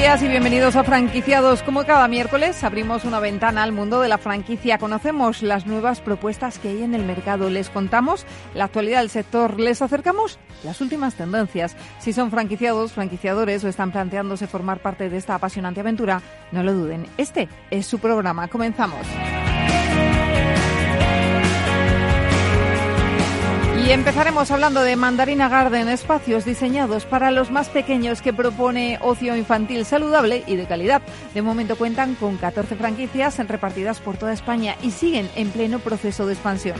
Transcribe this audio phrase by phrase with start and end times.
[0.00, 1.62] Días y bienvenidos a Franquiciados.
[1.62, 4.78] Como cada miércoles abrimos una ventana al mundo de la franquicia.
[4.78, 7.50] Conocemos las nuevas propuestas que hay en el mercado.
[7.50, 8.24] Les contamos
[8.54, 9.60] la actualidad del sector.
[9.60, 11.76] Les acercamos las últimas tendencias.
[11.98, 16.72] Si son franquiciados, franquiciadores o están planteándose formar parte de esta apasionante aventura, no lo
[16.72, 17.04] duden.
[17.18, 18.48] Este es su programa.
[18.48, 19.06] Comenzamos.
[23.90, 29.34] Y empezaremos hablando de Mandarina Garden, espacios diseñados para los más pequeños que propone ocio
[29.34, 31.02] infantil saludable y de calidad.
[31.34, 36.24] De momento cuentan con 14 franquicias repartidas por toda España y siguen en pleno proceso
[36.24, 36.76] de expansión.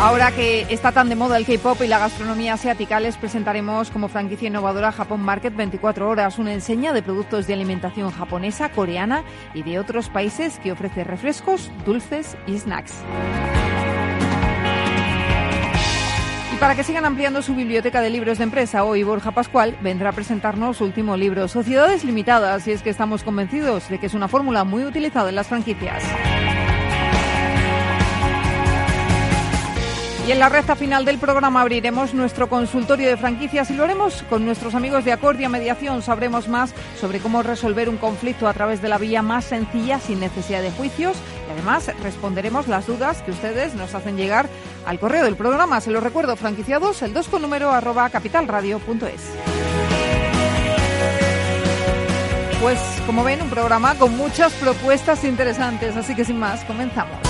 [0.00, 4.08] Ahora que está tan de moda el K-pop y la gastronomía asiática, les presentaremos como
[4.08, 9.62] franquicia innovadora Japón Market 24 horas, una enseña de productos de alimentación japonesa, coreana y
[9.62, 12.94] de otros países que ofrece refrescos, dulces y snacks.
[16.54, 20.08] Y para que sigan ampliando su biblioteca de libros de empresa, hoy Borja Pascual vendrá
[20.08, 24.14] a presentarnos su último libro, Sociedades Limitadas, y es que estamos convencidos de que es
[24.14, 26.02] una fórmula muy utilizada en las franquicias.
[30.30, 34.22] Y en la recta final del programa abriremos nuestro consultorio de franquicias y lo haremos
[34.30, 36.02] con nuestros amigos de Acordia Mediación.
[36.02, 40.20] Sabremos más sobre cómo resolver un conflicto a través de la vía más sencilla sin
[40.20, 41.16] necesidad de juicios
[41.48, 44.48] y además responderemos las dudas que ustedes nos hacen llegar
[44.86, 45.80] al correo del programa.
[45.80, 49.32] Se lo recuerdo, franquiciados, el 2 con número arroba capitalradio.es.
[52.62, 57.29] Pues como ven, un programa con muchas propuestas interesantes, así que sin más, comenzamos.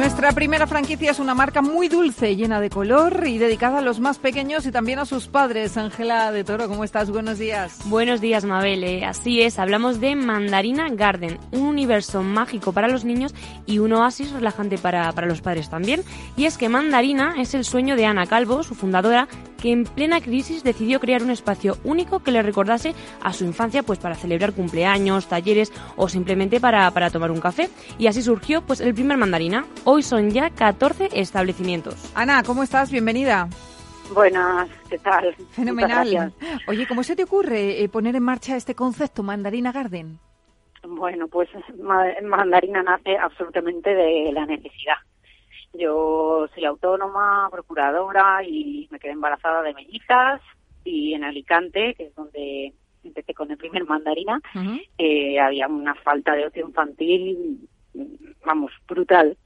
[0.00, 4.00] Nuestra primera franquicia es una marca muy dulce, llena de color y dedicada a los
[4.00, 5.76] más pequeños y también a sus padres.
[5.76, 7.10] Ángela de Toro, ¿cómo estás?
[7.10, 7.80] Buenos días.
[7.84, 8.82] Buenos días, Mabel.
[8.82, 13.34] Eh, así es, hablamos de Mandarina Garden, un universo mágico para los niños
[13.66, 16.02] y un oasis relajante para, para los padres también.
[16.34, 19.28] Y es que Mandarina es el sueño de Ana Calvo, su fundadora,
[19.60, 23.82] que en plena crisis decidió crear un espacio único que le recordase a su infancia
[23.82, 27.68] pues para celebrar cumpleaños, talleres o simplemente para, para tomar un café.
[27.98, 29.66] Y así surgió pues el primer Mandarina.
[29.92, 32.12] Hoy son ya 14 establecimientos.
[32.14, 32.92] Ana, ¿cómo estás?
[32.92, 33.48] Bienvenida.
[34.14, 35.34] Buenas, ¿qué tal?
[35.50, 36.32] Fenomenal.
[36.68, 40.20] Oye, ¿cómo se te ocurre eh, poner en marcha este concepto Mandarina Garden?
[40.86, 41.48] Bueno, pues
[42.22, 44.98] Mandarina nace absolutamente de la necesidad.
[45.72, 50.40] Yo soy autónoma, procuradora y me quedé embarazada de mellizas
[50.84, 54.40] y en Alicante, que es donde empecé con el primer mandarina,
[54.98, 57.68] eh, había una falta de ocio infantil,
[58.44, 59.36] vamos, brutal.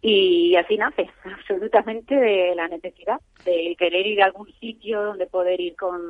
[0.00, 5.60] Y así nace, absolutamente de la necesidad de querer ir a algún sitio donde poder
[5.60, 6.00] ir con,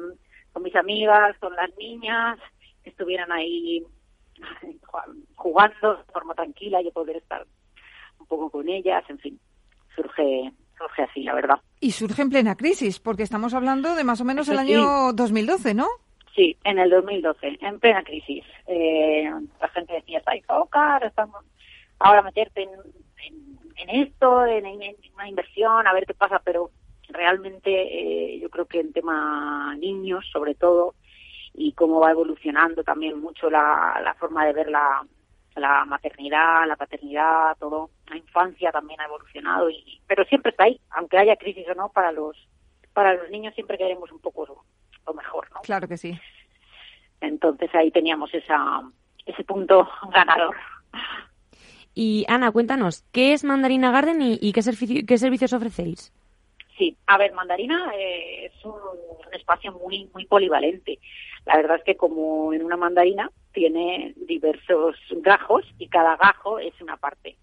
[0.52, 2.38] con mis amigas, con las niñas,
[2.82, 3.82] que estuvieran ahí
[5.34, 7.46] jugando de forma tranquila y poder estar
[8.20, 9.40] un poco con ellas, en fin,
[9.96, 11.60] surge surge así, la verdad.
[11.80, 15.74] Y surge en plena crisis, porque estamos hablando de más o menos el año 2012,
[15.74, 15.86] ¿no?
[16.34, 18.44] Sí, en el 2012, en plena crisis.
[18.68, 19.28] Eh,
[19.60, 21.44] la gente decía, está estamos
[21.98, 22.70] ahora meterte en,
[23.78, 26.70] en, esto, en, en, una inversión, a ver qué pasa, pero
[27.08, 30.94] realmente eh, yo creo que en tema niños, sobre todo,
[31.54, 35.04] y cómo va evolucionando también mucho la, la forma de ver la,
[35.56, 40.80] la maternidad, la paternidad, todo, la infancia también ha evolucionado, y, pero siempre está ahí,
[40.90, 42.36] aunque haya crisis o no, para los,
[42.92, 44.64] para los niños siempre queremos un poco lo,
[45.06, 45.60] lo mejor, ¿no?
[45.62, 46.18] Claro que sí.
[47.20, 48.82] Entonces ahí teníamos esa,
[49.26, 50.56] ese punto ganador.
[52.00, 56.12] Y Ana, cuéntanos, ¿qué es Mandarina Garden y, qué, servicio, qué servicios ofrecéis?
[56.76, 58.72] Sí, a ver, Mandarina eh, es un,
[59.32, 61.00] espacio muy muy polivalente.
[61.44, 66.80] La verdad es que como en una mandarina tiene diversos gajos y cada gajo es
[66.80, 67.36] una parte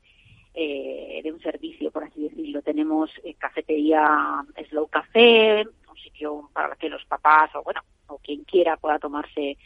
[0.53, 2.61] eh, de un servicio, por así decirlo.
[2.61, 8.45] Tenemos eh, cafetería Slow Café, un sitio para que los papás o bueno o quien
[8.45, 9.57] quiera pueda tomarse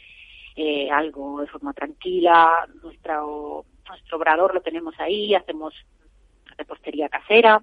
[0.56, 2.66] eh, algo de forma tranquila.
[2.82, 5.74] Nuestro nuestro obrador lo tenemos ahí, hacemos
[6.56, 7.62] repostería casera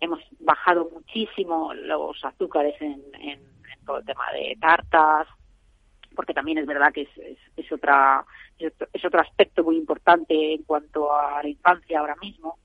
[0.00, 5.26] hemos bajado muchísimo los azúcares en, en, en, todo el tema de tartas,
[6.14, 8.24] porque también es verdad que es, es, es otra
[8.58, 12.58] es otro aspecto muy importante en cuanto a la infancia ahora mismo,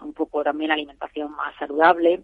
[0.00, 2.22] un poco también alimentación más saludable.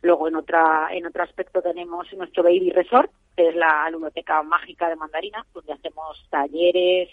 [0.00, 4.88] Luego en otra en otro aspecto tenemos nuestro Baby Resort, que es la ludoteca mágica
[4.88, 7.10] de Mandarina, donde hacemos talleres,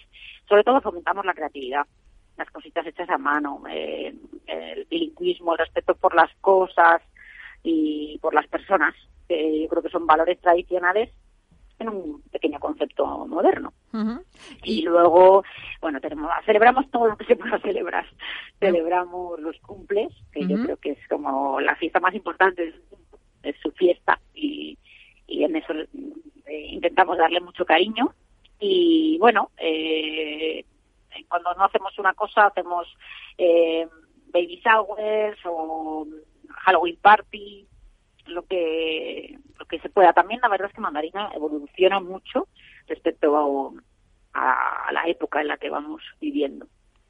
[0.48, 1.86] sobre todo fomentamos la creatividad,
[2.38, 4.14] las cositas hechas a mano, eh,
[4.48, 7.02] el bilingüismo, el respeto por las cosas
[7.64, 8.94] y por las personas,
[9.28, 11.10] que yo creo que son valores tradicionales
[11.80, 13.74] en un pequeño concepto moderno.
[14.64, 15.44] y, luego,
[15.82, 18.06] bueno, tenemos celebramos todo lo que se pueda celebrar.
[18.60, 22.74] Celebramos los cumples, que yo creo que es como la fiesta más importante,
[23.44, 24.78] es, su fiesta y,
[25.28, 28.14] y en eso eh, intentamos darle mucho cariño.
[28.60, 30.64] Y bueno, eh,
[31.28, 32.88] cuando no hacemos una cosa, hacemos
[33.38, 33.88] eh,
[34.32, 36.08] baby showers o
[36.66, 37.68] Halloween party,
[38.28, 40.14] lo que lo que se pueda.
[40.14, 42.48] También la verdad es que Mandarina evoluciona mucho
[42.88, 43.74] respecto
[44.34, 46.68] a, la época en la que vamos viviendo.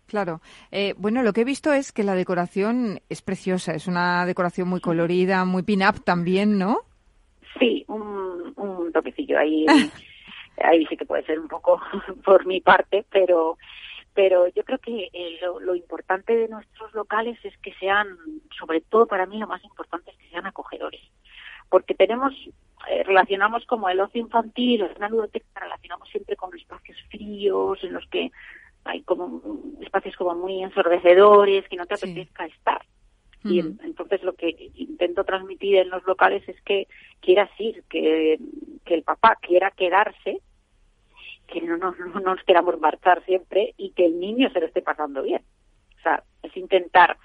[0.07, 0.41] Claro.
[0.71, 4.67] Eh, bueno, lo que he visto es que la decoración es preciosa, es una decoración
[4.67, 6.79] muy colorida, muy pin-up también, ¿no?
[7.57, 9.65] Sí, un, un toquecillo ahí.
[10.61, 11.81] ahí sí que puede ser un poco
[12.25, 13.57] por mi parte, pero
[14.13, 18.07] pero yo creo que eh, lo, importante de nuestros locales es que sean,
[18.57, 21.01] sobre todo para mí lo más importante es que sean acogedores,
[21.69, 22.33] porque tenemos,
[22.89, 28.07] eh, relacionamos como el ocio infantil, una ludoteca, relacionamos siempre con espacios fríos en los
[28.07, 28.31] que
[28.85, 29.41] hay como
[29.81, 32.85] espacios como muy ensordecedores, que no te apetezca estar.
[33.45, 36.87] Y entonces lo que intento transmitir en los locales es que
[37.19, 38.39] quieras ir, que,
[38.85, 40.41] que el papá quiera quedarse
[41.53, 44.81] que no nos, no nos queramos marchar siempre y que el niño se lo esté
[44.81, 45.43] pasando bien.
[45.99, 47.17] O sea, es intentar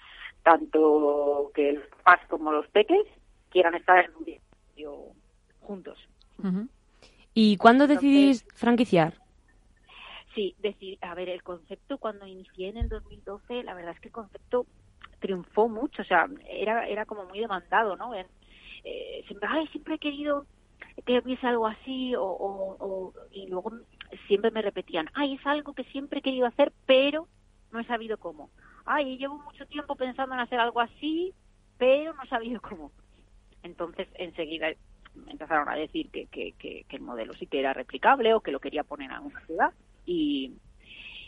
[0.43, 3.07] tanto que los papás como los peques
[3.51, 4.41] quieran estar en un día
[5.61, 5.99] juntos.
[7.35, 9.15] ¿Y cuándo decidís franquiciar?
[10.35, 14.09] Sí, decir, a ver, el concepto cuando inicié en el 2012, la verdad es que
[14.09, 14.67] el concepto
[15.19, 18.15] triunfó mucho, o sea, era, era como muy demandado, ¿no?
[18.15, 20.47] Eh, siempre, ay, siempre he querido
[21.05, 23.73] que hubiese algo así, o, o, y luego
[24.27, 27.29] siempre me repetían, ay, es algo que siempre he querido hacer, pero
[27.73, 28.51] no he sabido cómo.
[28.85, 31.35] Ay, llevo mucho tiempo pensando en hacer algo así,
[31.77, 32.91] pero no he sabido cómo.
[33.63, 34.69] Entonces, enseguida
[35.27, 38.61] empezaron a decir que, que, que, el modelo sí que era replicable o que lo
[38.61, 39.73] quería poner en una ciudad.
[40.07, 40.55] Y,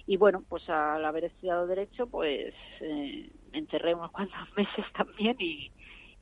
[0.06, 5.70] y bueno, pues al haber estudiado Derecho, pues eh, encerré unos cuantos meses también y,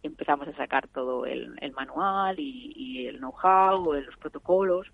[0.01, 4.87] empezamos a sacar todo el, manual y, y el know-how, los protocolos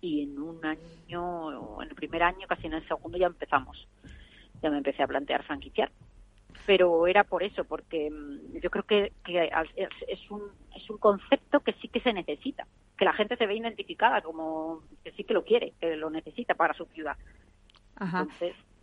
[0.00, 3.86] y en un año, en el primer año, casi en el segundo ya empezamos.
[4.62, 5.90] Ya me empecé a plantear franquiciar.
[6.66, 9.12] Pero era por eso, porque mm, yo creo que,
[10.08, 10.42] es, un,
[10.74, 12.66] es un concepto que sí que se necesita,
[12.96, 16.54] que la gente se ve identificada como que sí que lo quiere, que lo necesita
[16.54, 17.16] para su ciudad.
[17.96, 18.26] Ajá.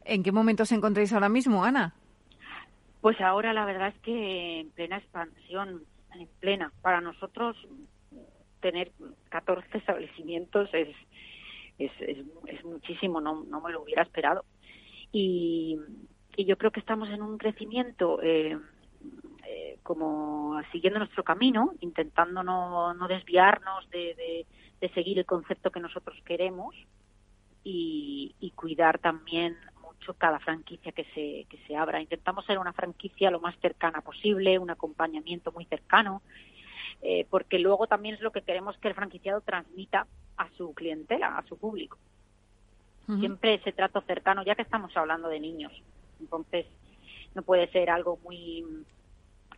[0.06, 1.94] ¿En qué momento os encontráis ahora mismo, Ana?
[3.02, 5.84] Pues ahora la verdad es que en plena expansión,
[6.14, 6.72] en plena.
[6.82, 7.56] Para nosotros
[8.68, 8.92] tener
[9.30, 10.90] 14 establecimientos es,
[11.80, 11.92] es,
[12.48, 14.44] es, muchísimo, no, no me lo hubiera esperado.
[15.14, 15.78] Y,
[16.36, 18.58] y yo creo que estamos en un crecimiento eh,
[19.46, 24.46] eh, como siguiendo nuestro camino, intentando no, no desviarnos de,
[24.82, 26.76] de, seguir el concepto que nosotros queremos
[27.64, 32.02] y, y cuidar también mucho cada franquicia que se, que se abra.
[32.02, 36.22] Intentamos ser una franquicia lo más cercana posible, un acompañamiento muy cercano
[37.02, 41.38] eh, porque luego también es lo que queremos que el franquiciado transmita a su clientela,
[41.38, 41.98] a su público.
[43.20, 45.72] Siempre ese trato cercano, ya que estamos hablando de niños.
[46.20, 46.66] Entonces,
[47.36, 48.66] no puede ser algo muy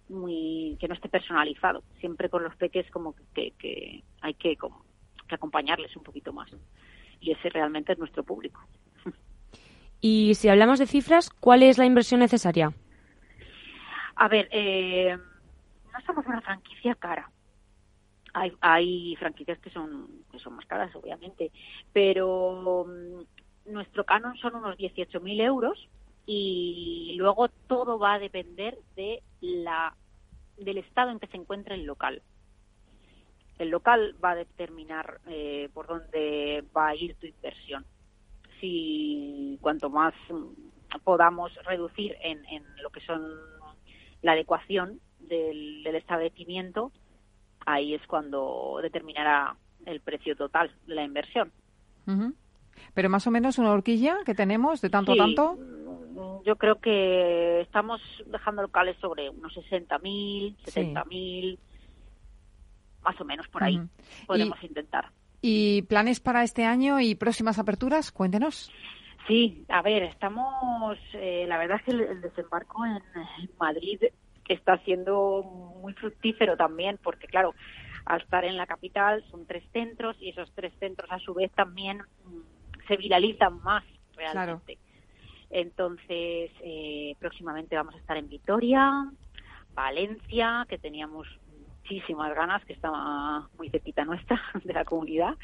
[0.08, 1.84] muy que no esté personalizado.
[2.00, 4.84] Siempre con los peques como que, que hay que, como,
[5.28, 6.52] que acompañarles un poquito más.
[7.22, 8.62] Y ese realmente es nuestro público.
[10.02, 12.72] Y si hablamos de cifras, ¿cuál es la inversión necesaria?
[14.16, 15.18] A ver, eh,
[15.92, 17.30] no somos una franquicia cara.
[18.62, 21.52] Hay, franquicias que son, que son más caras, obviamente,
[21.92, 25.90] pero mm, nuestro canon son unos 18.000 euros
[26.26, 29.96] y luego todo va a depender de la,
[30.58, 32.22] del estado en que se encuentra el local.
[33.58, 37.84] El local va a determinar eh, por dónde va a ir tu inversión.
[38.62, 43.28] Si cuanto más mm, podamos reducir en, en lo que son
[44.22, 46.92] la adecuación del, establecimiento,
[47.66, 51.52] ahí es cuando determinará el precio total de la inversión.
[52.94, 55.56] Pero más o menos una horquilla que tenemos de tanto tanto.
[55.56, 61.60] Mm, yo creo que estamos dejando locales sobre unos 60.000, 70.000,
[63.04, 63.80] más o menos por ahí.
[64.26, 65.12] Podemos intentar.
[65.42, 68.12] ¿Y planes para este año y próximas aperturas?
[68.12, 68.72] Cuéntenos.
[69.28, 73.00] Sí, a ver, estamos, eh, la verdad es que el, desembarco en
[73.60, 74.02] Madrid
[74.54, 75.44] está siendo
[75.82, 77.54] muy fructífero también, porque claro,
[78.06, 81.52] al estar en la capital son tres centros y esos tres centros a su vez
[81.52, 83.84] también mm, se viralizan más
[84.16, 84.78] realmente.
[85.52, 89.10] Entonces, eh, próximamente vamos a estar en Vitoria,
[89.74, 91.28] Valencia, que teníamos
[91.82, 95.36] muchísimas ganas, que estaba muy cerquita nuestra, de la comunidad,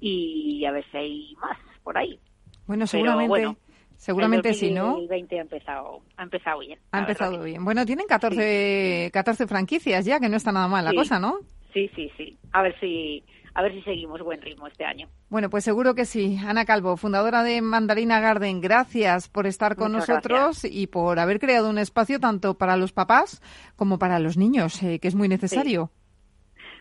[0.00, 2.18] y a ver si hay más por ahí.
[2.66, 3.56] Bueno, seguramente.
[4.00, 4.96] Seguramente sí, ¿no?
[4.96, 6.78] El 2020 ha empezado, ha empezado bien.
[6.90, 7.62] Ha empezado bien.
[7.62, 11.40] Bueno, tienen 14, 14 franquicias ya, que no está nada mal la cosa, ¿no?
[11.74, 12.34] Sí, sí, sí.
[12.50, 15.06] A ver si a ver si seguimos buen ritmo este año.
[15.28, 16.38] Bueno, pues seguro que sí.
[16.42, 21.68] Ana Calvo, fundadora de Mandarina Garden, gracias por estar con nosotros y por haber creado
[21.68, 23.42] un espacio tanto para los papás
[23.76, 25.90] como para los niños, eh, que es muy necesario.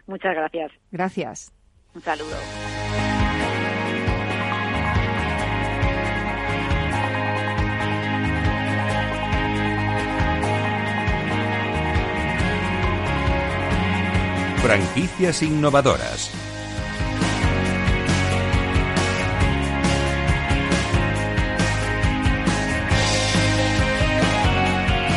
[0.08, 0.72] Muchas gracias.
[0.90, 1.54] Gracias.
[1.94, 2.79] Un saludo.
[14.62, 16.32] Franquicias innovadoras.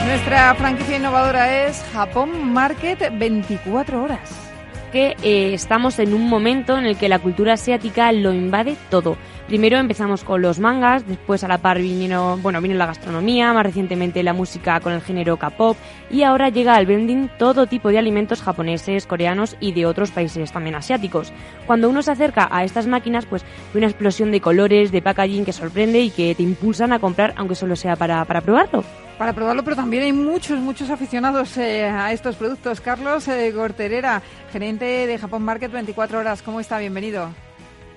[0.07, 4.53] Nuestra franquicia innovadora es Japón Market 24 horas
[4.93, 9.17] que eh, estamos en un momento en el que la cultura asiática lo invade todo.
[9.47, 13.65] Primero empezamos con los mangas, después a la par vino, bueno, vino la gastronomía, más
[13.65, 15.77] recientemente la música con el género K-pop
[16.11, 20.53] y ahora llega al vending todo tipo de alimentos japoneses, coreanos y de otros países
[20.53, 21.33] también asiáticos.
[21.67, 23.45] Cuando uno se acerca a estas máquinas, pues
[23.75, 27.35] ve una explosión de colores, de packaging que sorprende y que te impulsan a comprar,
[27.37, 28.85] aunque solo sea para, para probarlo
[29.19, 32.81] para probarlo, pero también hay muchos, muchos aficionados eh, a estos productos.
[32.81, 34.21] Carlos eh, Gorterera,
[34.51, 36.79] gerente de Japón Market 24 horas, ¿cómo está?
[36.79, 37.31] Bienvenido.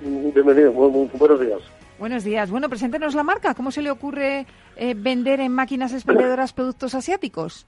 [0.05, 1.59] Bienvenido, buenos días.
[1.97, 2.51] Buenos días.
[2.51, 3.55] Bueno, preséntenos la marca.
[3.55, 4.45] ¿Cómo se le ocurre
[4.75, 7.65] eh, vender en máquinas expendedoras productos asiáticos?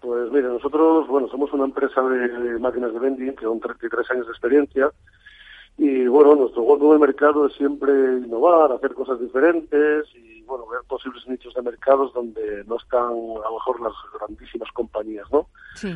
[0.00, 4.26] Pues mire, nosotros, bueno, somos una empresa de, máquinas de vending que son 33 años
[4.26, 4.90] de experiencia
[5.76, 10.80] y bueno, nuestro gozo de mercado es siempre innovar, hacer cosas diferentes y bueno, ver
[10.86, 15.48] posibles nichos de mercados donde no están a lo mejor las grandísimas compañías, ¿no?
[15.74, 15.92] Sí.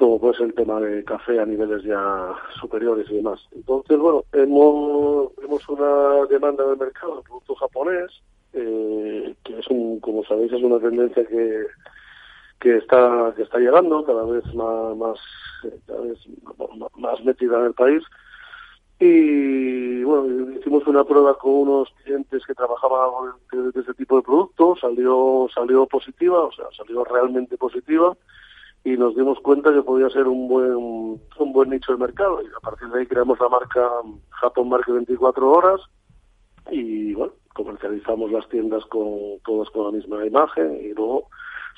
[0.00, 3.38] Como puede ser el tema de café a niveles ya superiores y demás.
[3.52, 8.10] Entonces, bueno, hemos, tenemos una demanda del mercado de producto japonés,
[8.54, 11.66] eh, que es un, como sabéis, es una tendencia que
[12.60, 15.18] que está que está llegando cada vez más más
[15.86, 16.18] cada vez
[16.96, 18.02] más metida en el país
[18.98, 24.80] y bueno, hicimos una prueba con unos clientes que trabajaban de, ese tipo de productos,
[24.80, 28.14] salió, salió positiva, o sea, salió realmente positiva
[28.84, 32.46] y nos dimos cuenta que podía ser un buen, un buen nicho de mercado y
[32.46, 33.88] a partir de ahí creamos la marca
[34.30, 35.80] Japón Market 24 horas
[36.70, 41.28] y bueno, comercializamos las tiendas con todas con la misma imagen y luego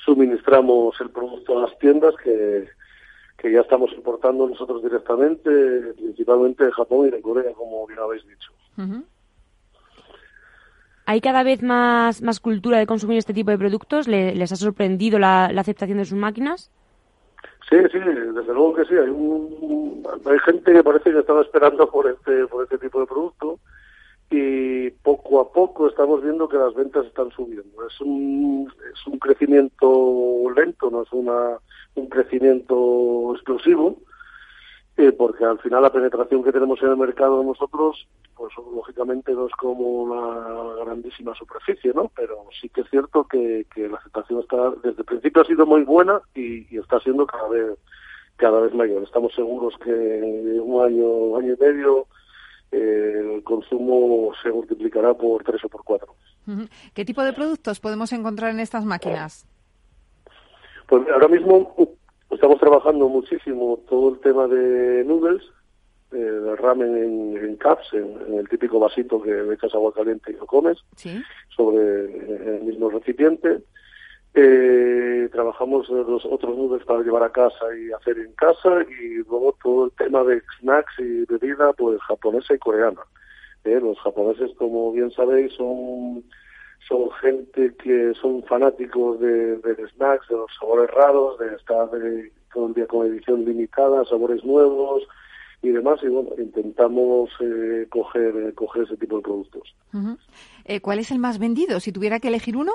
[0.05, 2.67] suministramos el producto a las tiendas que
[3.43, 5.49] que ya estamos importando nosotros directamente,
[5.97, 8.53] principalmente de Japón y de Corea, como bien habéis dicho.
[11.05, 14.07] ¿Hay cada vez más, más cultura de consumir este tipo de productos?
[14.07, 16.71] ¿Les ha sorprendido la, aceptación de sus máquinas?
[17.69, 18.93] Sí, sí, desde luego que sí.
[18.95, 23.07] Hay, un, hay gente que parece que estaba esperando por este, por este tipo de
[23.07, 23.59] producto
[24.29, 27.87] y poco a poco estamos viendo que las ventas están subiendo.
[27.87, 31.57] Es un, es un crecimiento lento, no es una,
[31.95, 33.97] un crecimiento explosivo,
[34.97, 39.47] eh, porque al final la penetración que tenemos en el mercado nosotros, pues lógicamente no
[39.47, 42.11] es como una grandísima superficie, ¿no?
[42.15, 45.65] Pero sí que es cierto que, que la aceptación está, desde el principio ha sido
[45.65, 47.77] muy buena y, y está siendo cada vez
[48.35, 49.03] cada vez mayor.
[49.03, 52.07] Estamos seguros que en un año, año y medio
[52.71, 56.15] el consumo se multiplicará por tres o por cuatro.
[56.93, 59.45] ¿Qué tipo de productos podemos encontrar en estas máquinas?
[60.87, 61.73] Pues ahora mismo
[62.33, 65.41] estamos trabajando muchísimo todo el tema de noodles,
[66.11, 70.45] eh, de ramen en, caps, en, el típico vasito que echas agua caliente y lo
[70.45, 70.77] comes,
[71.55, 73.63] sobre el mismo recipiente.
[74.35, 79.55] Eh, trabajamos los otros nudos para llevar a casa y hacer en casa y luego
[79.61, 83.01] todo el tema de snacks y bebida pues japonesa y coreana.
[83.63, 86.23] Eh, los japoneses, como bien sabéis, son
[86.87, 91.89] son gente que son fanáticos de, de snacks, de los sabores raros, de estar
[92.53, 95.03] todo el día con edición limitada, sabores nuevos
[95.61, 95.99] y demás.
[96.03, 99.75] Y bueno, intentamos eh, coger, coger ese tipo de productos.
[100.65, 101.79] eh, ¿Cuál es el más vendido?
[101.79, 102.73] Si tuviera que elegir uno.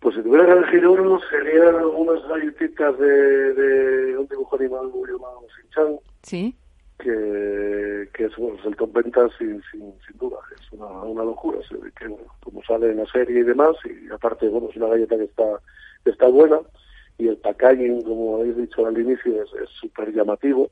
[0.00, 5.40] Pues si tuviera que elegir uno, serían unas galletitas de, de un dibujo animado llamado
[5.56, 5.98] Shin-Chan.
[6.22, 6.54] Sí.
[7.04, 10.38] Que, que es bueno, el top ventas sin, sin, sin, duda.
[10.58, 11.58] Es una, una locura.
[11.98, 15.24] Que, como sale en la serie y demás, y aparte, bueno, es una galleta que
[15.24, 15.60] está,
[16.06, 16.60] está buena
[17.18, 20.70] y el packaging, como habéis dicho al inicio, es súper llamativo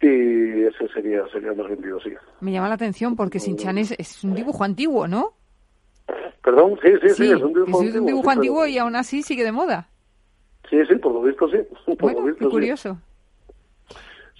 [0.00, 2.10] y ese sería sería más vendido, sí.
[2.40, 5.34] Me llama la atención porque Sinchan es, es un dibujo antiguo, ¿no?
[6.42, 7.82] Perdón, sí, sí, sí, es un dibujo antiguo.
[7.82, 9.88] Es un dibujo antiguo y aún así sigue de moda.
[10.70, 11.58] Sí, sí, por lo visto sí.
[11.86, 12.98] Por bueno, lo visto, qué curioso.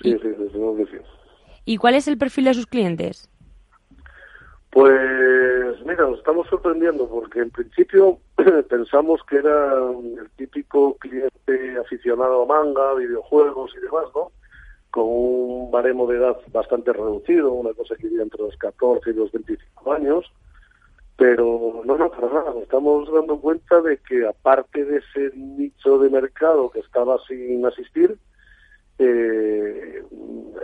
[0.02, 0.99] Sí, sí, sí, sí, sí.
[1.64, 3.28] ¿Y cuál es el perfil de sus clientes?
[4.71, 8.19] Pues mira, nos estamos sorprendiendo porque en principio
[8.69, 14.31] pensamos que era el típico cliente aficionado a manga, videojuegos y demás, ¿no?
[14.90, 19.14] Con un baremo de edad bastante reducido, una cosa que iría entre los 14 y
[19.14, 20.33] los 25 años.
[21.17, 22.52] Pero no, no, para nada.
[22.55, 27.67] Nos estamos dando cuenta de que aparte de ese nicho de mercado que estaba sin
[27.67, 28.17] asistir,
[28.99, 30.02] eh,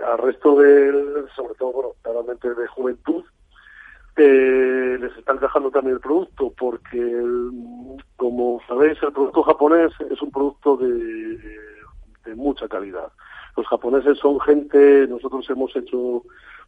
[0.07, 3.25] al resto del, sobre todo, bueno, claramente de juventud,
[4.17, 7.23] eh, les está encajando también el producto porque,
[8.17, 11.39] como sabéis, el producto japonés es un producto de,
[12.25, 13.11] de mucha calidad.
[13.57, 16.23] Los japoneses son gente, nosotros hemos hecho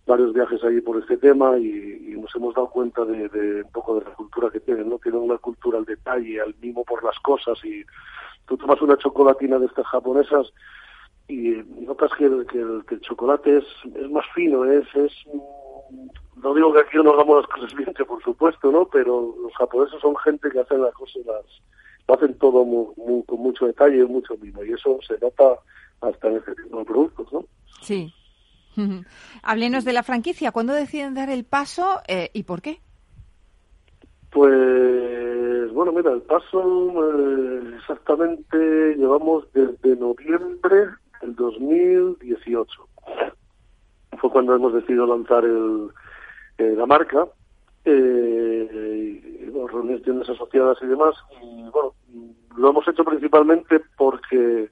[0.06, 3.72] varios viajes ahí por este tema y, y nos hemos dado cuenta de, de, un
[3.72, 4.98] poco de la cultura que tienen, ¿no?
[4.98, 7.84] Tienen una cultura al detalle, al mimo por las cosas y
[8.46, 10.52] tú tomas una chocolatina de estas japonesas
[11.28, 13.64] y notas que el, que el, que el chocolate es,
[13.94, 15.12] es más fino, es, es
[16.36, 18.86] no digo que aquí no hagamos las cosas bien, que por supuesto, ¿no?
[18.86, 21.44] Pero los japoneses son gente que hacen las cosas, las,
[22.08, 25.58] lo hacen todo muy, muy, con mucho detalle y mucho mimo, y eso se nota
[26.00, 27.44] hasta en este tipo de productos, ¿no?
[27.80, 28.12] Sí.
[29.42, 30.52] Háblenos de la franquicia.
[30.52, 32.80] ¿Cuándo deciden dar el paso eh, y por qué?
[34.30, 40.88] Pues, bueno, mira, el paso eh, exactamente llevamos desde noviembre
[41.20, 42.88] del 2018.
[44.18, 45.90] Fue cuando hemos decidido lanzar el,
[46.58, 47.26] eh, la marca,
[47.84, 51.14] eh, bueno, reuniones asociadas y demás.
[51.42, 51.94] Y bueno,
[52.56, 54.70] lo hemos hecho principalmente porque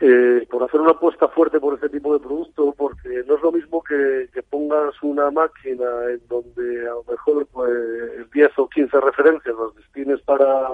[0.00, 3.52] eh, por hacer una apuesta fuerte por este tipo de producto, porque no es lo
[3.52, 9.00] mismo que, que pongas una máquina en donde a lo mejor pues, 10 o 15
[9.00, 10.68] referencias los destines para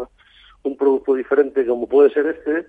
[0.63, 2.67] un producto diferente como puede ser este,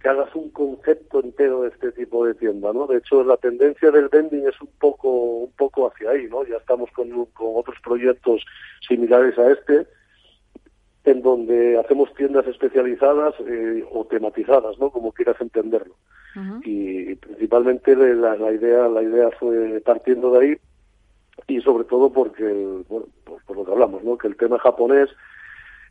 [0.00, 2.86] que hagas un concepto entero de este tipo de tienda, ¿no?
[2.86, 6.44] De hecho, la tendencia del vending es un poco un poco hacia ahí, ¿no?
[6.44, 8.42] Ya estamos con, con otros proyectos
[8.86, 9.86] similares a este,
[11.04, 14.90] en donde hacemos tiendas especializadas eh, o tematizadas, ¿no?
[14.90, 15.94] Como quieras entenderlo.
[16.34, 16.60] Uh -huh.
[16.64, 20.56] y, y, principalmente la, la, idea la idea fue partiendo de ahí
[21.48, 22.44] y sobre todo porque,
[22.88, 24.16] bueno, por, por lo que hablamos, ¿no?
[24.16, 25.10] Que el tema japonés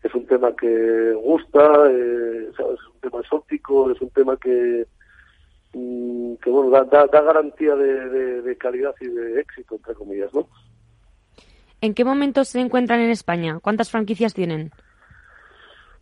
[0.04, 4.88] es un tema que gusta, eh, es un tema exótico, es un tema que,
[5.74, 9.94] mm, que bueno, da, da, da garantía de, de, de, calidad y de éxito, entre
[9.96, 10.48] comillas, ¿no?
[11.82, 13.60] ¿En qué momento se encuentran en España?
[13.62, 14.72] ¿Cuántas franquicias tienen?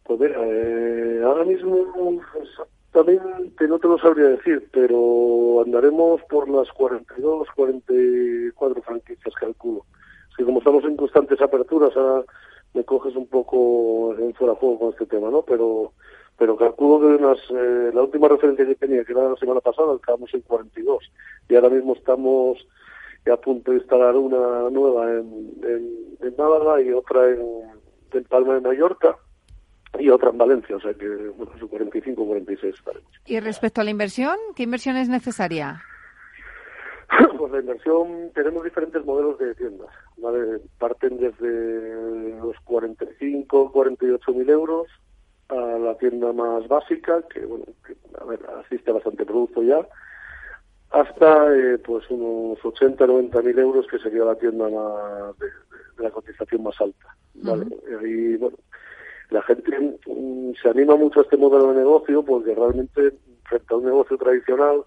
[0.04, 6.70] Pues mira, eh, ahora mismo exactamente no te lo sabría decir, pero andaremos por las
[6.72, 9.86] 42, 44 franquicias, calculo.
[10.32, 12.24] Es que como estamos en constantes aperturas, ahora
[12.74, 15.42] me coges un poco en fuera de juego con este tema, ¿no?
[15.42, 15.94] Pero
[16.38, 19.96] pero calculo que unas, eh, la última referencia que tenía, que era la semana pasada,
[19.96, 21.12] estábamos en 42.
[21.50, 22.60] Y ahora mismo estamos
[23.32, 27.64] a punto de instalar una nueva en, en, en Málaga y otra en,
[28.14, 29.18] en, Palma de Mallorca
[30.00, 33.12] y otra en Valencia, o sea que, bueno, son 45 46 estaremos.
[33.26, 35.82] Y respecto a la inversión, ¿qué inversión es necesaria?
[37.38, 40.60] Pues la inversión, tenemos diferentes modelos de tiendas, ¿vale?
[40.80, 44.88] Parten desde los 45, 48 mil euros
[45.50, 49.88] a la tienda más básica, que, bueno, que, a ver, asiste bastante producto ya,
[50.92, 55.48] hasta eh, pues unos 80, 90 mil euros, que sería la tienda más de,
[55.98, 57.66] de la cotización más alta, ¿vale?
[57.66, 58.08] Uh -huh.
[58.08, 58.58] Y, bueno,
[59.30, 63.78] la gente um, se anima mucho a este modelo de negocio porque realmente frente a
[63.78, 64.84] un negocio tradicional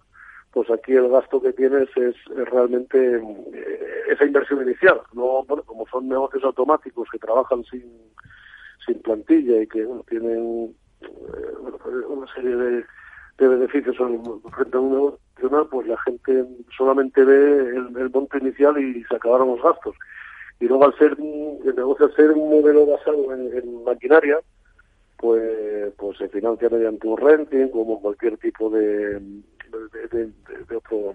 [0.52, 2.16] pues aquí el gasto que tienes es,
[2.50, 5.00] realmente eh, esa inversión inicial.
[5.12, 7.84] No, bueno, como son negocios automáticos que trabajan sin,
[8.84, 12.84] sin plantilla y que tienen eh, una serie de,
[13.38, 15.18] beneficios frente a un negocio
[15.70, 16.44] pues la gente
[16.76, 19.96] solamente ve el, el monto inicial y se acabaron los gastos.
[20.58, 24.38] Y luego al ser el negocio al ser un modelo basado en, en maquinaria,
[25.16, 29.20] pues pues se financia mediante un renting como cualquier tipo de
[29.70, 30.32] de, de,
[30.68, 31.14] de otro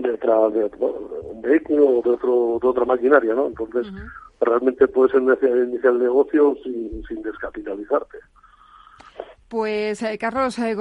[0.00, 0.86] de otra de otro,
[1.32, 4.10] un vehículo o de otro de otra maquinaria no entonces uh -huh.
[4.40, 8.18] realmente puedes iniciar, iniciar el negocio sin, sin descapitalizarte
[9.48, 10.74] pues eh, Carlos eh,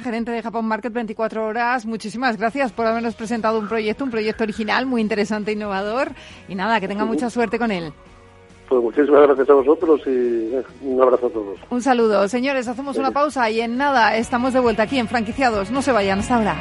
[0.00, 4.44] gerente de Japón Market 24 horas, muchísimas gracias por habernos presentado un proyecto, un proyecto
[4.44, 6.12] original, muy interesante, innovador
[6.46, 7.92] y nada, que tenga mucha suerte con él.
[8.72, 11.58] Pues muchísimas gracias a vosotros y eh, un abrazo a todos.
[11.68, 12.26] Un saludo.
[12.26, 15.70] Señores, hacemos una pausa y en nada estamos de vuelta aquí en Franquiciados.
[15.70, 16.56] No se vayan hasta ahora.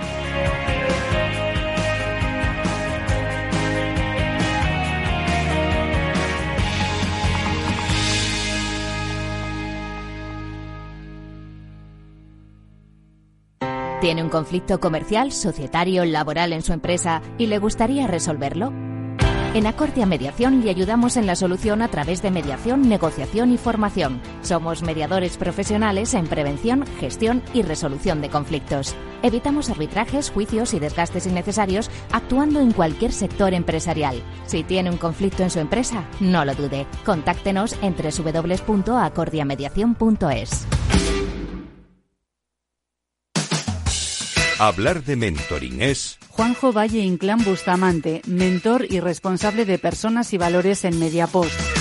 [14.02, 18.91] ¿Tiene un conflicto comercial, societario, laboral en su empresa y le gustaría resolverlo?
[19.54, 24.22] En Acordia Mediación le ayudamos en la solución a través de mediación, negociación y formación.
[24.44, 28.96] Somos mediadores profesionales en prevención, gestión y resolución de conflictos.
[29.24, 34.24] Evitamos arbitrajes, juicios y desgastes innecesarios actuando en cualquier sector empresarial.
[34.46, 36.88] Si tiene un conflicto en su empresa, no lo dude.
[37.04, 40.81] Contáctenos en www.acordiamediación.es.
[44.62, 50.86] Hablar de mentoring es Juanjo Valle Inclán Bustamante, mentor y responsable de personas y valores
[50.86, 51.81] en Mediapost.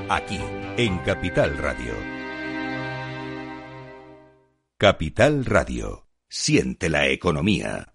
[0.15, 0.39] aquí,
[0.77, 1.93] en Capital Radio.
[4.77, 6.07] Capital Radio.
[6.27, 7.93] Siente la economía.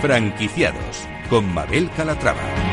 [0.00, 2.67] Franquiciados con Mabel Calatrava.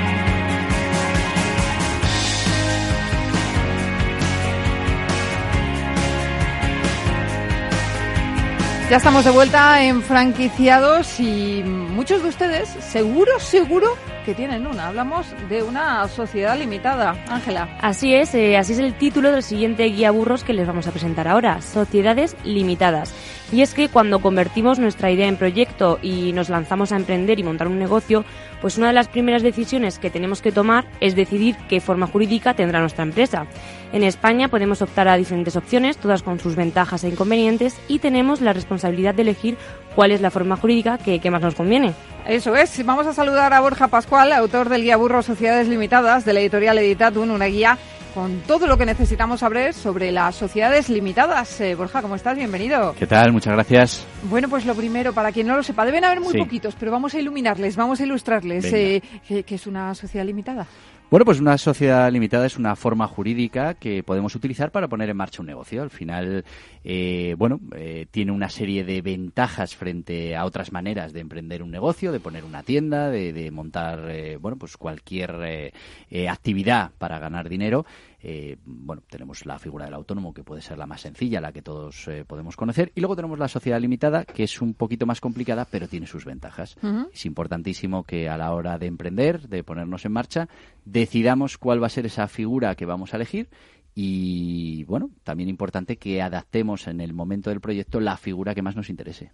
[8.88, 14.90] Ya estamos de vuelta en franquiciados y muchos de ustedes seguro, seguro que tienen una.
[14.90, 17.16] Hablamos de una sociedad limitada.
[17.28, 17.68] Ángela.
[17.82, 20.92] Así es, eh, así es el título del siguiente guía burros que les vamos a
[20.92, 23.12] presentar ahora, Sociedades Limitadas.
[23.52, 27.44] Y es que cuando convertimos nuestra idea en proyecto y nos lanzamos a emprender y
[27.44, 28.24] montar un negocio,
[28.62, 32.54] pues una de las primeras decisiones que tenemos que tomar es decidir qué forma jurídica
[32.54, 33.46] tendrá nuestra empresa.
[33.96, 38.42] En España podemos optar a diferentes opciones, todas con sus ventajas e inconvenientes, y tenemos
[38.42, 39.58] la responsabilidad de elegir
[39.96, 41.94] cuál es la forma jurídica que, más nos conviene.
[42.28, 42.86] Eso es.
[42.86, 46.78] Vamos a saludar a Borja Pascual, autor del Guía Burro Sociedades Limitadas de la editorial
[46.78, 47.78] Editadun, una guía
[48.14, 51.62] con todo lo que necesitamos saber sobre las sociedades limitadas.
[51.62, 52.36] Eh, Borja, ¿cómo estás?
[52.36, 52.96] Bienvenido.
[53.00, 53.32] ¿Qué tal?
[53.32, 54.06] Muchas gracias.
[54.24, 57.14] Bueno, pues lo primero, para quien no lo sepa, deben haber muy poquitos, pero vamos
[57.14, 60.68] a iluminarles, vamos a ilustrarles eh, qué es una sociedad limitada.
[61.12, 65.16] Bueno, pues una sociedad limitada es una forma jurídica que podemos utilizar para poner en
[65.16, 65.84] marcha un negocio.
[65.84, 66.44] Al final,
[66.84, 71.70] eh, bueno, eh, tiene una serie de ventajas frente a otras maneras de emprender un
[71.70, 75.72] negocio, de poner una tienda, de, montar, eh, bueno, pues cualquier
[76.28, 77.86] actividad para ganar dinero.
[78.28, 81.62] Eh, bueno, tenemos la figura del autónomo, que puede ser la más sencilla, la que
[81.62, 82.92] todos eh, podemos conocer.
[82.96, 86.26] Y luego tenemos la sociedad limitada, que es un poquito más complicada, pero tiene sus
[86.26, 86.76] ventajas.
[87.14, 90.50] Es importantísimo que a la hora de emprender, de ponernos en marcha,
[90.86, 93.48] decidamos cuál va a ser esa figura que vamos a elegir
[93.94, 98.76] y bueno, también importante que adaptemos en el momento del proyecto la figura que más
[98.76, 99.34] nos interese.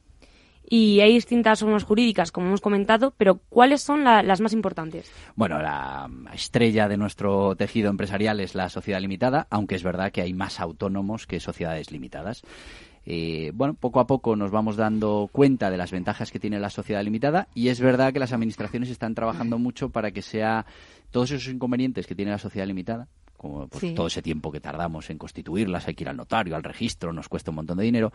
[0.74, 5.12] Y hay distintas formas jurídicas, como hemos comentado, pero ¿cuáles son las más importantes?
[5.36, 10.22] Bueno, la estrella de nuestro tejido empresarial es la sociedad limitada, aunque es verdad que
[10.22, 12.44] hay más autónomos que sociedades limitadas.
[13.06, 16.70] Eh, bueno, poco a poco nos vamos dando cuenta de las ventajas que tiene la
[16.70, 20.66] sociedad limitada y es verdad que las administraciones están trabajando mucho para que sea
[21.10, 23.10] todos esos inconvenientes que tiene la sociedad limitada,
[23.42, 26.62] como pues, todo ese tiempo que tardamos en constituirlas, hay que ir al notario, al
[26.62, 28.14] registro, nos cuesta un montón de dinero,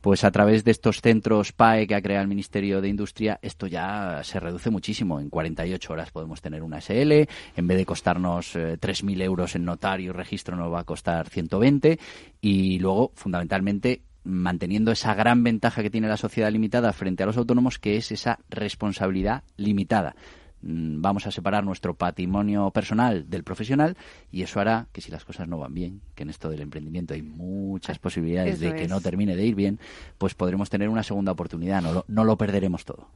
[0.00, 3.66] pues a través de estos centros PAE que ha creado el Ministerio de Industria, esto
[3.66, 5.18] ya se reduce muchísimo.
[5.18, 9.64] En 48 horas podemos tener una SL, en vez de costarnos 3.000 eh, euros en
[9.64, 11.98] notario y registro nos va a costar 120
[12.40, 17.36] y luego, fundamentalmente, manteniendo esa gran ventaja que tiene la sociedad limitada frente a los
[17.36, 20.14] autónomos, que es esa responsabilidad limitada.
[20.62, 23.96] Mm, vamos a separar nuestro patrimonio personal del profesional
[24.32, 27.14] y eso hará que si las cosas no van bien, que en esto del emprendimiento
[27.14, 29.78] hay muchas posibilidades de que no termine de ir bien,
[30.18, 33.08] pues podremos tener una segunda oportunidad, no lo, no lo perderemos todo.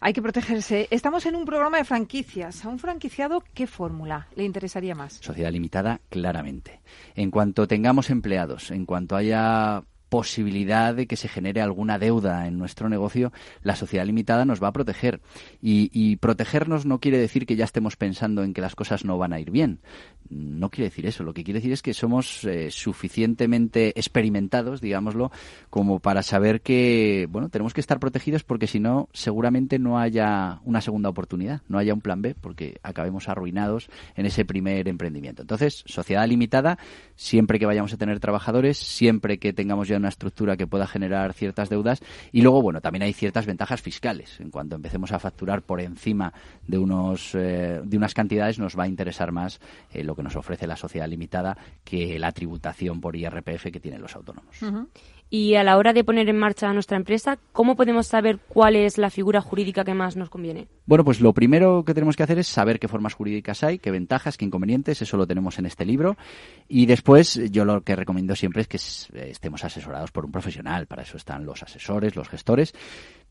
[0.00, 0.88] Hay que protegerse.
[0.90, 2.64] Estamos en un programa de franquicias.
[2.64, 5.14] ¿A un franquiciado qué fórmula le interesaría más?
[5.14, 6.80] Sociedad limitada, claramente.
[7.14, 12.58] En cuanto tengamos empleados, en cuanto haya posibilidad de que se genere alguna deuda en
[12.58, 15.20] nuestro negocio, la sociedad limitada nos va a proteger.
[15.62, 19.32] Y, protegernos no quiere decir que ya estemos pensando en que las cosas no van
[19.32, 19.78] a ir bien.
[20.28, 21.22] No quiere decir eso.
[21.22, 25.30] Lo que quiere decir es que somos eh, suficientemente experimentados, digámoslo,
[25.70, 30.60] como para saber que, bueno, tenemos que estar protegidos porque si no, seguramente no haya
[30.64, 35.42] una segunda oportunidad, no haya un plan B, porque acabemos arruinados en ese primer emprendimiento.
[35.42, 36.78] Entonces, sociedad limitada,
[37.14, 41.32] siempre que vayamos a tener trabajadores, siempre que tengamos ya una estructura que pueda generar
[41.32, 42.02] ciertas deudas.
[42.32, 44.40] Y luego, bueno, también hay ciertas ventajas fiscales.
[44.40, 46.32] En cuanto empecemos a facturar por encima
[46.66, 49.60] de, unos, eh, de unas cantidades, nos va a interesar más
[49.92, 54.00] eh, lo que nos ofrece la sociedad limitada que la tributación por IRPF que tienen
[54.00, 54.56] los autónomos.
[55.32, 58.98] Y a la hora de poner en marcha nuestra empresa, ¿cómo podemos saber cuál es
[58.98, 60.66] la figura jurídica que más nos conviene?
[60.86, 63.92] Bueno, pues lo primero que tenemos que hacer es saber qué formas jurídicas hay, qué
[63.92, 66.16] ventajas, qué inconvenientes, eso lo tenemos en este libro.
[66.66, 68.78] Y después yo lo que recomiendo siempre es que
[69.30, 72.74] estemos asesorados por un profesional, para eso están los asesores, los gestores.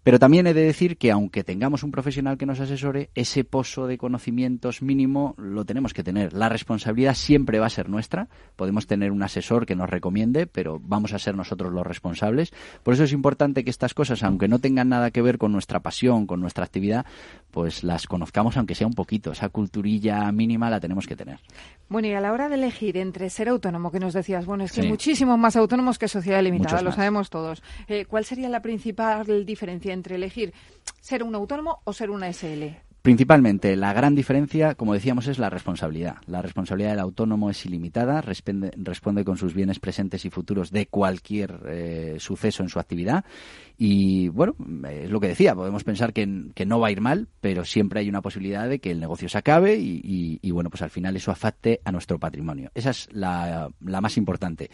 [0.04, 3.86] Pero también he de decir que aunque tengamos un profesional que nos asesore, ese pozo
[3.86, 6.34] de conocimientos mínimo lo tenemos que tener.
[6.34, 8.30] La responsabilidad siempre va a ser nuestra.
[8.56, 12.52] Podemos tener un asesor que nos recomiende, pero vamos a ser nosotros los responsables.
[12.84, 15.82] Por eso es importante que estas cosas, aunque no tengan nada que ver con nuestra
[15.82, 17.06] pasión, con nuestra actividad,
[17.52, 19.32] pues las conozcamos aunque sea un poquito.
[19.32, 21.40] Esa culturilla mínima la tenemos que tener.
[21.90, 24.72] Bueno, y a la hora de elegir entre ser autónomo, que nos decías, bueno, es
[24.72, 27.64] que hay muchísimos más autónomos que sociedad limitada, lo sabemos todos.
[27.88, 30.54] Eh, ¿Cuál sería la principal diferencia entre elegir
[30.99, 32.89] ser un autónomo o ser una SL?
[33.02, 36.17] Principalmente, la gran diferencia, como decíamos, es la responsabilidad.
[36.28, 41.62] La responsabilidad del autónomo es ilimitada, responde, con sus bienes presentes y futuros de cualquier
[41.67, 43.23] eh, suceso en su actividad.
[43.82, 44.58] Y bueno,
[44.89, 48.10] es lo que decía, podemos pensar que, no va a ir mal, pero siempre hay
[48.10, 51.80] una posibilidad de que el negocio se acabe y, bueno, pues al final eso afecte
[51.86, 52.72] a nuestro patrimonio.
[52.76, 54.70] Esa es la, la más importante.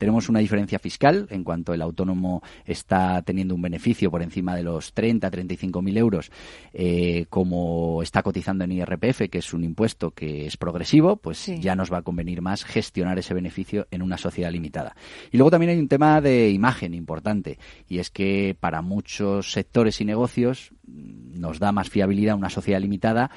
[0.00, 4.62] Tenemos una diferencia fiscal en cuanto el autónomo está teniendo un beneficio por encima de
[4.62, 6.30] los 30, 35 mil euros,
[6.72, 11.76] eh, como está cotizando en IRPF, que es un impuesto que es progresivo, pues ya
[11.76, 14.96] nos va a convenir más gestionar ese beneficio en una sociedad limitada.
[15.32, 20.00] Y luego también hay un tema de imagen importante, y es que para muchos sectores
[20.00, 23.30] y negocios nos da más fiabilidad una sociedad limitada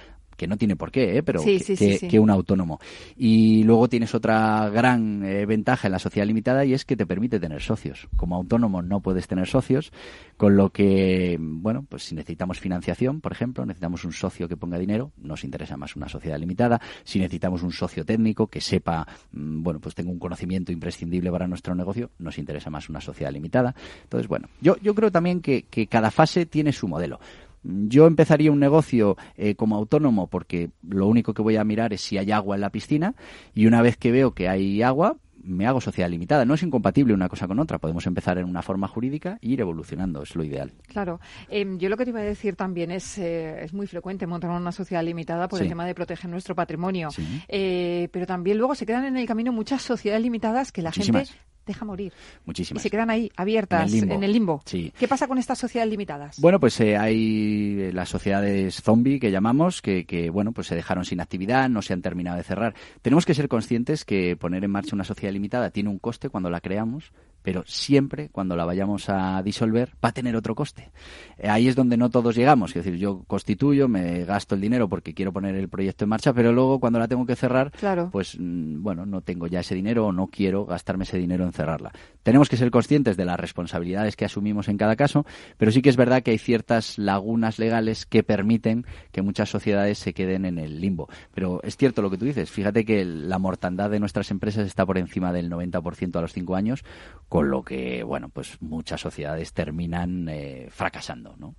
[0.44, 1.24] que no tiene por qué, ¿eh?
[1.24, 2.82] pero que, un autónomo.
[3.16, 7.06] Y luego tienes otra gran eh, ventaja en la sociedad limitada y es que te
[7.06, 8.10] permite tener socios.
[8.18, 9.94] Como autónomo no puedes tener socios,
[10.36, 14.78] con lo que, bueno, pues si necesitamos financiación, por ejemplo, necesitamos un socio que ponga
[14.78, 16.82] dinero, nos interesa más una sociedad limitada.
[17.06, 21.48] Si necesitamos un socio técnico que sepa, mm, bueno, pues tenga un conocimiento imprescindible para
[21.48, 23.74] nuestro negocio, nos interesa más una sociedad limitada.
[24.04, 27.22] Entonces, bueno, yo, yo creo también que, que cada fase tiene su modelo.
[27.63, 32.02] Yo empezaría un negocio eh, como autónomo porque lo único que voy a mirar es
[32.02, 33.15] si hay agua en la piscina
[33.54, 36.45] y una vez que veo que hay agua, me hago sociedad limitada.
[36.45, 37.78] No es incompatible una cosa con otra.
[37.78, 40.23] Podemos empezar en una forma jurídica e ir evolucionando.
[40.23, 40.71] Es lo ideal.
[40.88, 41.19] Claro.
[41.49, 44.49] Em, yo lo que te iba a decir también es, eh, es muy frecuente montar
[44.49, 47.10] una sociedad limitada por el tema de proteger nuestro patrimonio.
[47.47, 51.26] Eh, pero también luego se quedan en el camino muchas sociedades limitadas que la gente
[51.65, 52.13] deja morir.
[52.45, 52.82] Muchísimas.
[52.82, 54.62] Y se quedan ahí, abiertas, en el limbo.
[54.65, 56.39] ¿Qué pasa con estas sociedades limitadas?
[56.39, 61.06] Bueno, pues eh, hay las sociedades zombie que llamamos, que, que, bueno, pues se dejaron
[61.06, 62.73] sin actividad, no se han terminado de cerrar.
[63.02, 66.49] Tenemos que ser conscientes que poner en marcha una sociedad limitada tiene un coste cuando
[66.49, 67.12] la creamos,
[67.44, 70.92] pero siempre cuando la vayamos a disolver va a tener otro coste.
[71.38, 72.72] Eh, ahí es donde no todos llegamos.
[72.72, 76.34] Es decir, yo constituyo, me gasto el dinero porque quiero poner el proyecto en marcha,
[76.34, 77.72] pero luego cuando la tengo que cerrar,
[78.12, 81.52] pues mm, bueno, no tengo ya ese dinero o no quiero gastarme ese dinero en
[81.52, 81.92] cerrarla.
[82.24, 85.26] Tenemos que ser conscientes de las responsabilidades que asumimos en cada caso,
[85.58, 89.98] pero sí que es verdad que hay ciertas lagunas legales que permiten que muchas sociedades
[89.98, 91.10] se queden en el limbo.
[91.34, 92.50] Pero es cierto lo que tú dices.
[92.50, 96.56] Fíjate que la mortandad de nuestras empresas está por encima del 90% a los cinco
[96.56, 96.84] años
[97.34, 101.56] con lo que, bueno, pues muchas sociedades terminan eh, fracasando, ¿no?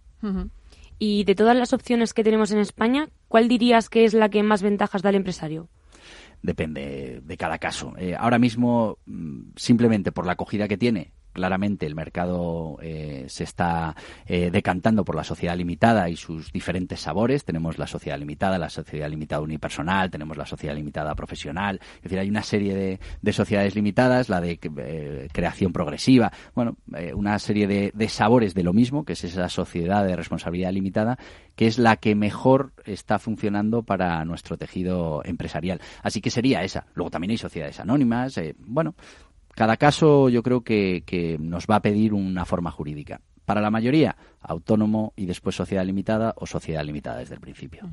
[1.00, 4.44] Y de todas las opciones que tenemos en España, ¿cuál dirías que es la que
[4.44, 5.68] más ventajas da al empresario?
[6.42, 7.92] Depende de cada caso.
[7.98, 13.44] Eh, ahora mismo, mm, simplemente por la acogida que tiene claramente el mercado eh, se
[13.44, 13.94] está
[14.26, 17.44] eh, decantando por la sociedad limitada y sus diferentes sabores.
[17.44, 21.80] Tenemos la sociedad limitada, la sociedad limitada unipersonal, tenemos la sociedad limitada profesional.
[21.96, 26.76] Es decir, hay una serie de, sociedades limitadas, la de eh, creación progresiva, bueno,
[27.14, 31.18] una serie de, de, sabores de lo mismo, que es esa sociedad de responsabilidad limitada,
[31.56, 35.80] que es la que mejor está funcionando para nuestro tejido empresarial.
[36.02, 36.86] Así que sería esa.
[36.94, 38.40] Luego también hay sociedades anónimas.
[38.58, 38.94] bueno,
[39.54, 43.20] cada caso yo creo que, nos va a pedir una forma jurídica.
[43.44, 47.88] Para la mayoría, autónomo y después sociedad limitada o sociedad limitada desde el principio.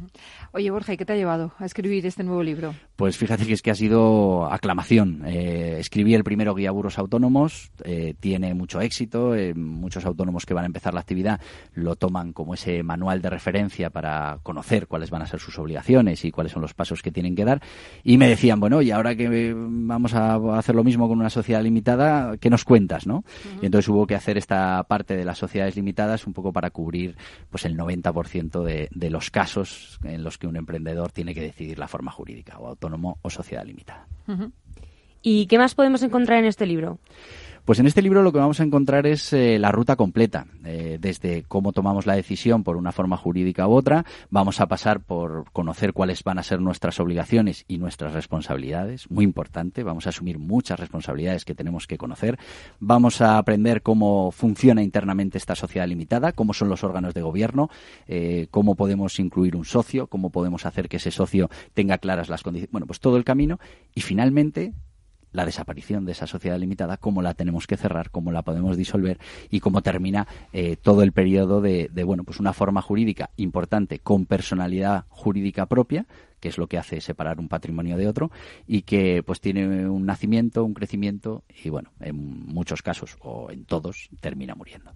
[0.51, 2.73] Oye, Borja, ¿y qué te ha llevado a escribir este nuevo libro?
[2.95, 5.23] Pues fíjate que es que ha sido aclamación.
[5.25, 10.53] Eh, escribí el primero Guía Burros Autónomos, eh, tiene mucho éxito, eh, muchos autónomos que
[10.53, 11.39] van a empezar la actividad
[11.73, 16.25] lo toman como ese manual de referencia para conocer cuáles van a ser sus obligaciones
[16.25, 17.61] y cuáles son los pasos que tienen que dar.
[18.03, 21.61] Y me decían, bueno, y ahora que vamos a hacer lo mismo con una sociedad
[21.61, 23.07] limitada, ¿qué nos cuentas?
[23.07, 23.23] ¿no?
[23.61, 27.15] Y entonces hubo que hacer esta parte de las sociedades limitadas un poco para cubrir
[27.49, 31.77] pues el 90% de, de los casos en los que un emprendedor tiene que decidir
[31.77, 34.07] la forma jurídica, o autónomo o sociedad limitada.
[35.21, 36.99] ¿Y qué más podemos encontrar en este libro?
[37.65, 40.97] Pues en este libro lo que vamos a encontrar es eh, la ruta completa, eh,
[40.99, 45.45] desde cómo tomamos la decisión por una forma jurídica u otra, vamos a pasar por
[45.51, 50.39] conocer cuáles van a ser nuestras obligaciones y nuestras responsabilidades, muy importante, vamos a asumir
[50.39, 52.39] muchas responsabilidades que tenemos que conocer,
[52.79, 57.69] vamos a aprender cómo funciona internamente esta sociedad limitada, cómo son los órganos de gobierno,
[58.07, 62.41] eh, cómo podemos incluir un socio, cómo podemos hacer que ese socio tenga claras las
[62.41, 63.59] condiciones, bueno, pues todo el camino.
[63.93, 64.73] Y finalmente
[65.31, 69.19] la desaparición de esa sociedad limitada, cómo la tenemos que cerrar, cómo la podemos disolver
[69.49, 73.99] y cómo termina eh, todo el periodo de, de, bueno, pues una forma jurídica importante
[73.99, 76.05] con personalidad jurídica propia
[76.41, 78.31] que es lo que hace separar un patrimonio de otro,
[78.67, 83.63] y que pues tiene un nacimiento, un crecimiento, y bueno, en muchos casos, o en
[83.63, 84.91] todos, termina muriendo.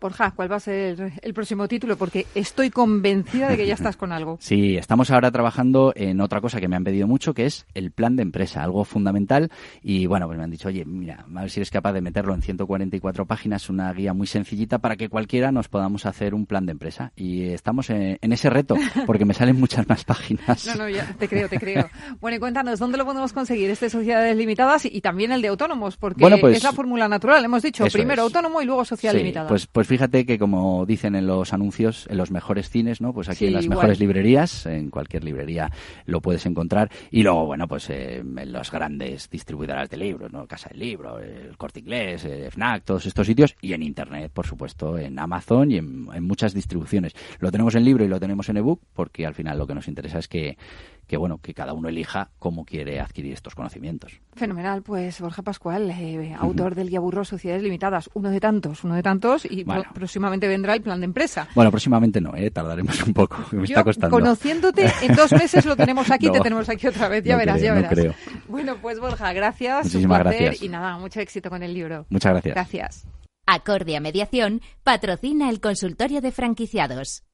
[0.00, 1.96] Borja, ¿cuál va a ser el próximo título?
[1.96, 4.38] Porque estoy convencida de que ya estás con algo.
[4.44, 7.92] Sí, estamos ahora trabajando en otra cosa que me han pedido mucho, que es el
[7.92, 9.50] plan de empresa, algo fundamental.
[9.82, 12.34] Y bueno, pues me han dicho, oye, mira, a ver si eres capaz de meterlo
[12.34, 16.66] en 144 páginas, una guía muy sencillita para que cualquiera nos podamos hacer un plan
[16.66, 17.12] de empresa.
[17.16, 18.76] Y estamos en, ese reto,
[19.06, 20.66] porque me salen muchas más páginas.
[20.76, 21.88] No, no, ya te creo, te creo.
[22.20, 23.70] Bueno, y cuéntanos, ¿dónde lo podemos conseguir?
[23.70, 27.62] Este Sociedades Limitadas y, también el de autónomos, porque pues es la fórmula natural, hemos
[27.62, 29.48] dicho, primero autónomo y luego sociedad limitada.
[29.48, 33.12] Pues, pues fíjate que como dicen en los anuncios, en los mejores cines, ¿no?
[33.12, 35.70] Pues aquí en las mejores librerías, en cualquier librería
[36.06, 36.90] lo puedes encontrar.
[37.10, 40.46] Y luego, bueno, pues eh, en las grandes distribuidoras de libros, ¿no?
[40.46, 43.54] Casa del Libro, el Corte Inglés, eh, FNAC, todos estos sitios.
[43.60, 47.14] Y en Internet, por supuesto, en Amazon y en, en muchas distribuciones.
[47.38, 49.88] Lo tenemos en libro y lo tenemos en ebook porque al final lo que nos
[49.88, 50.56] interesa es que
[51.06, 54.20] que bueno, que cada uno elija cómo quiere adquirir estos conocimientos.
[54.34, 58.94] Fenomenal, pues Borja Pascual, eh, autor del Guía Burro Sociedades Limitadas, uno de tantos, uno
[58.94, 61.48] de tantos, y próximamente vendrá el plan de empresa.
[61.54, 64.16] Bueno, próximamente no, eh, tardaremos un poco, me está costando.
[64.16, 67.74] Conociéndote, en dos meses lo tenemos aquí, te tenemos aquí otra vez, ya verás, ya
[67.74, 67.92] verás.
[67.92, 68.14] Creo.
[68.48, 70.62] Bueno, pues Borja, gracias, Muchísimas gracias.
[70.62, 72.06] y nada, mucho éxito con el libro.
[72.08, 72.54] Muchas gracias.
[72.54, 73.06] Gracias.
[73.46, 77.24] Acordia Mediación patrocina el consultorio de franquiciados.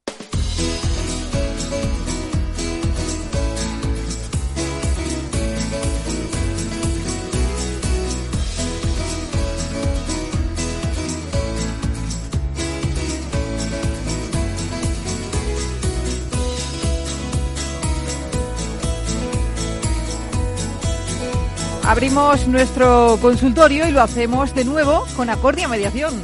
[21.91, 26.15] Abrimos nuestro consultorio y lo hacemos de nuevo con Acordia Mediación.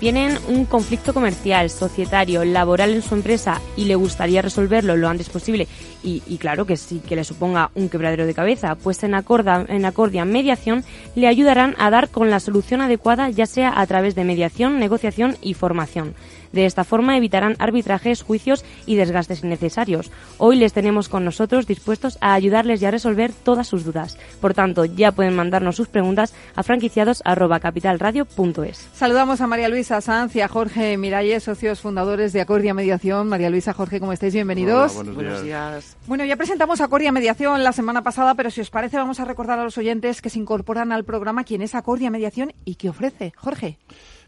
[0.00, 5.28] Tienen un conflicto comercial, societario, laboral en su empresa y le gustaría resolverlo lo antes
[5.28, 5.68] posible
[6.02, 9.84] y, claro que sí que le suponga un quebradero de cabeza, pues en, Acorda, en
[9.84, 10.82] Acordia Mediación
[11.14, 15.36] le ayudarán a dar con la solución adecuada ya sea a través de mediación, negociación
[15.42, 16.14] y formación.
[16.52, 20.10] De esta forma evitarán arbitrajes, juicios y desgastes innecesarios.
[20.38, 24.18] Hoy les tenemos con nosotros dispuestos a ayudarles y a resolver todas sus dudas.
[24.40, 28.88] Por tanto, ya pueden mandarnos sus preguntas a franquiciados.capitalradio.es.
[28.92, 33.28] Saludamos a María Luisa Sanz y a Jorge Miralles, socios fundadores de Acordia Mediación.
[33.28, 34.34] María Luisa, Jorge, ¿cómo estáis?
[34.34, 34.94] Bienvenidos.
[34.94, 35.96] buenos, días.
[36.06, 39.58] Bueno, ya presentamos Acordia Mediación la semana pasada, pero si os parece vamos a recordar
[39.58, 43.32] a los oyentes que se incorporan al programa quién es Acordia Mediación y qué ofrece.
[43.36, 43.78] Jorge.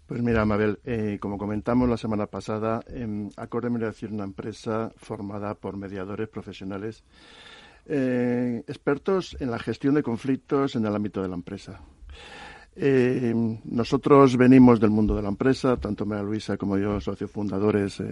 [0.07, 4.93] Pues mira, Mabel, eh, como comentamos la semana pasada, eh, Acorde Mediación es una empresa
[4.97, 7.05] formada por mediadores profesionales
[7.87, 11.81] eh, expertos en la gestión de conflictos en el ámbito de la empresa.
[12.77, 13.33] Eh,
[13.65, 18.03] nosotros venimos del mundo de la empresa, tanto María Luisa como yo, socios fundadores,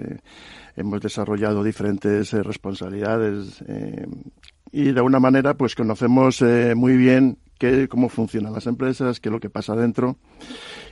[0.77, 3.63] hemos desarrollado diferentes responsabilidades
[4.71, 6.43] y de alguna manera pues conocemos
[6.77, 7.39] muy bien
[7.89, 10.17] cómo funcionan las empresas, qué es lo que pasa dentro.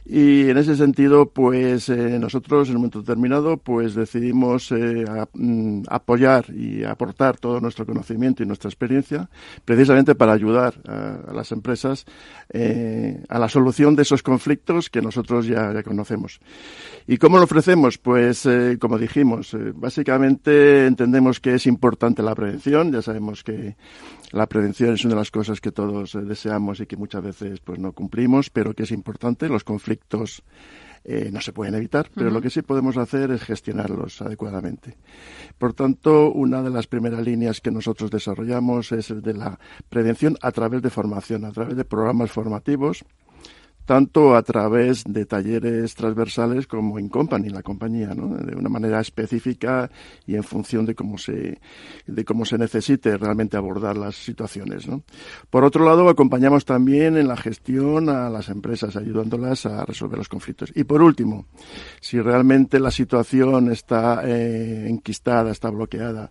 [0.04, 5.04] Y en ese sentido, pues eh, nosotros en un momento determinado, pues decidimos eh,
[5.34, 9.28] mm, apoyar y aportar todo nuestro conocimiento y nuestra experiencia,
[9.64, 12.06] precisamente para ayudar a, las empresas
[12.48, 16.40] eh, a la solución de esos conflictos que nosotros ya, ya conocemos.
[17.06, 17.98] ¿Y cómo lo ofrecemos?
[17.98, 18.48] Pues,
[18.78, 22.92] como dijimos, básicamente entendemos que es importante la prevención.
[22.92, 23.76] Ya sabemos que
[24.32, 27.78] la prevención es una de las cosas que todos deseamos y que muchas veces pues
[27.78, 29.48] no cumplimos, pero que es importante.
[29.48, 30.42] Los conflictos
[31.02, 34.96] eh, no se pueden evitar, pero lo que sí podemos hacer es gestionarlos adecuadamente.
[35.58, 39.58] Por tanto, una de las primeras líneas que nosotros desarrollamos es el de la
[39.88, 43.04] prevención a través de formación, a través de programas formativos
[43.90, 48.36] tanto a través de talleres transversales como en company, la compañía, ¿no?
[48.36, 49.90] de una manera específica
[50.28, 51.58] y en función de cómo se,
[52.06, 54.86] de cómo se necesite realmente abordar las situaciones.
[54.86, 55.02] ¿no?
[55.50, 60.28] Por otro lado, acompañamos también en la gestión a las empresas, ayudándolas a resolver los
[60.28, 60.70] conflictos.
[60.76, 61.46] Y por último,
[62.00, 66.30] si realmente la situación está eh, enquistada, está bloqueada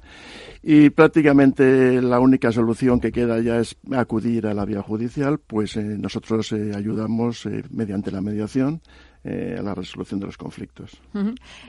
[0.61, 5.77] y prácticamente la única solución que queda ya es acudir a la vía judicial, pues
[5.77, 8.81] eh, nosotros eh, ayudamos eh, mediante la mediación
[9.21, 10.91] a la resolución de los conflictos.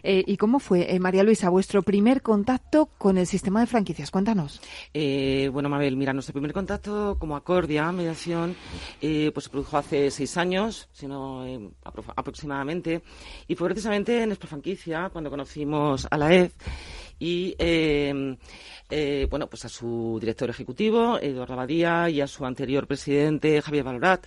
[0.05, 4.13] ¿Y cómo fue, María Luisa, vuestro primer contacto con el sistema de franquicias?
[4.13, 4.63] Cuéntanos.
[4.95, 8.55] bueno, Mabel, mira, nuestro primer contacto como Acordia, mediación,
[9.01, 11.45] pues se produjo hace seis años, sino
[12.15, 13.03] aproximadamente,
[13.49, 16.53] y fue precisamente en nuestra franquicia cuando conocimos a la EF
[17.21, 17.55] y
[18.91, 23.85] eh, bueno, pues a su director ejecutivo, Eduardo Abadía, y a su anterior presidente, Javier
[23.85, 24.27] Valorat,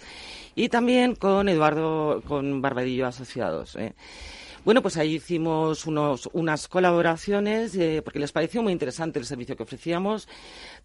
[0.55, 3.75] y también con Eduardo, con Barbadillo Asociados.
[3.75, 3.93] ¿eh?
[4.65, 9.57] Bueno, pues ahí hicimos unos, unas colaboraciones eh, porque les pareció muy interesante el servicio
[9.57, 10.29] que ofrecíamos,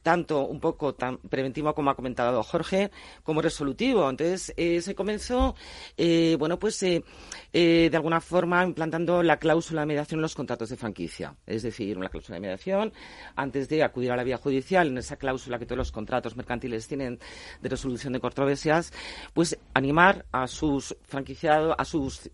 [0.03, 2.91] tanto un poco tan preventivo como ha comentado Jorge,
[3.22, 4.11] como resolutivo.
[4.11, 5.55] Entonces eh, se comenzó,
[5.97, 10.76] eh, bueno, pues de alguna forma implantando la cláusula de mediación en los contratos de
[10.76, 11.37] franquicia.
[11.47, 12.93] Es decir, una cláusula de mediación
[13.37, 16.89] antes de acudir a la vía judicial, en esa cláusula que todos los contratos mercantiles
[16.89, 17.20] tienen
[17.62, 18.93] de resolución de controversias,
[19.35, 22.29] pues animar a sus franquiciados, a sus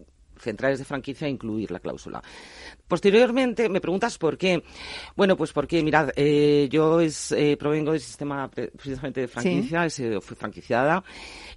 [0.44, 2.22] centrales de franquicia incluir la cláusula.
[2.86, 4.62] Posteriormente, me preguntas por qué.
[5.16, 9.88] Bueno, pues porque, mirad, eh, yo es, eh, provengo del sistema precisamente de franquicia,
[10.20, 11.02] fui franquiciada.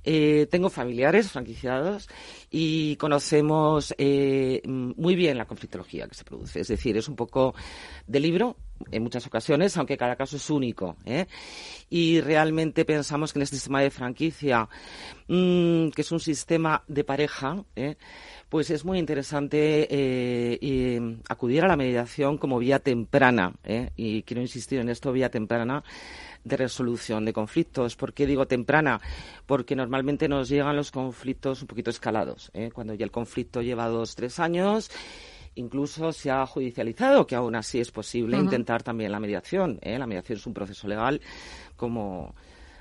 [0.04, 2.08] Eh, tengo familiares franquiciados
[2.50, 6.62] y conocemos muy bien la conflictología que se produce.
[6.62, 7.54] Es decir, es un poco
[8.06, 8.56] de libro
[8.92, 10.98] en muchas ocasiones, aunque cada caso es único.
[11.90, 14.68] Y realmente pensamos que en este sistema de franquicia,
[15.28, 17.64] mm, que es un sistema de pareja,
[18.50, 23.92] pues es muy interesante eh, acudir a la mediación como vía temprana, ¿eh?
[23.96, 25.84] y quiero insistir en esto, vía temprana
[26.44, 27.96] de resolución de conflictos.
[27.96, 29.02] ¿Por qué digo temprana?
[29.46, 32.72] Porque normalmente nos llegan los conflictos un poquito escalados, ¿eh?
[32.74, 34.90] cuando ya el conflicto lleva dos, tres años
[35.58, 39.80] incluso se ha judicializado, que aún así es posible intentar también la mediación.
[39.84, 41.22] La mediación es un proceso legal
[41.76, 42.34] como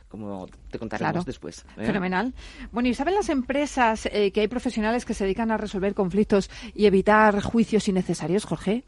[0.08, 1.64] como te contaremos después.
[1.76, 1.86] ¿eh?
[1.86, 2.32] Fenomenal.
[2.72, 6.50] Bueno, ¿y saben las empresas eh, que hay profesionales que se dedican a resolver conflictos
[6.74, 8.84] y evitar juicios innecesarios, Jorge?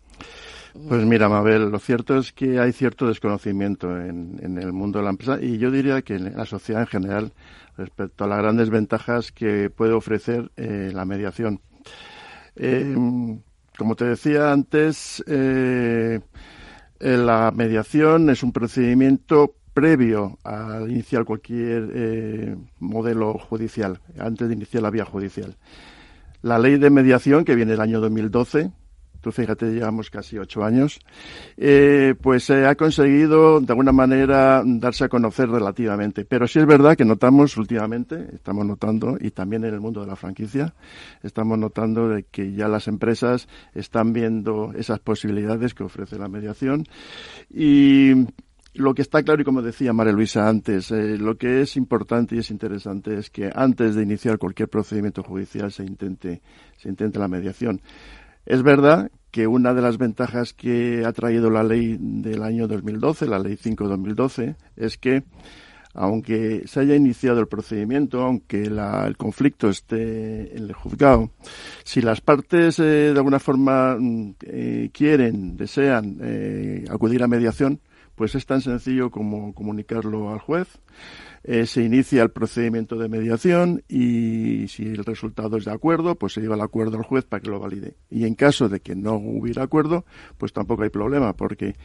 [0.88, 5.10] Pues mira, Mabel, lo cierto es que hay cierto desconocimiento en, el mundo de la
[5.10, 7.32] empresa y yo diría que en la sociedad en general
[7.76, 11.60] respecto a las grandes ventajas que puede ofrecer eh, la mediación.
[13.78, 15.24] Como te decía antes,
[16.98, 24.82] la mediación es un procedimiento previo a iniciar cualquier eh, modelo judicial, antes de iniciar
[24.82, 25.56] la vía judicial.
[26.42, 28.72] La ley de mediación, que viene del año 2012,
[29.32, 30.98] fíjate, llevamos casi ocho años,
[31.56, 36.24] eh, pues se ha conseguido de alguna manera darse a conocer relativamente.
[36.24, 40.06] Pero sí es verdad que notamos últimamente, estamos notando, y también en el mundo de
[40.06, 40.74] la franquicia,
[41.22, 46.84] estamos notando de que ya las empresas están viendo esas posibilidades que ofrece la mediación
[47.50, 48.26] y
[48.74, 52.36] lo que está claro y como decía María Luisa antes, eh, lo que es importante
[52.36, 56.42] y es interesante es que antes de iniciar cualquier procedimiento judicial se intente,
[56.76, 57.80] se intente la mediación.
[58.46, 63.26] Es verdad que una de las ventajas que ha traído la ley del año 2012,
[63.26, 65.24] la ley 5-2012, es que
[65.94, 71.30] aunque se haya iniciado el procedimiento, aunque el conflicto esté en el juzgado,
[71.82, 76.20] si las partes eh, de alguna forma mm, eh, quieren, desean
[76.90, 77.80] acudir a mediación,
[78.18, 80.68] pues es tan sencillo como comunicarlo al juez.
[81.44, 86.32] Eh, se inicia el procedimiento de mediación y si el resultado es de acuerdo, pues
[86.34, 87.96] se lleva el acuerdo al juez para que lo valide.
[88.10, 90.04] Y en caso de que no hubiera acuerdo,
[90.36, 91.76] pues tampoco hay problema porque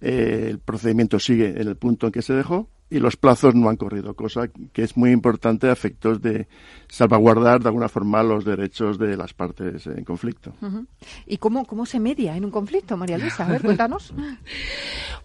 [0.00, 3.68] eh, el procedimiento sigue en el punto en que se dejó y los plazos no
[3.68, 6.48] han corrido, cosa que es muy importante a efectos de
[6.88, 10.54] salvaguardar de alguna forma los derechos de las partes en conflicto.
[11.26, 13.46] ¿Y cómo, cómo se media en un conflicto, María Luisa?
[13.46, 14.14] A ver, cuéntanos.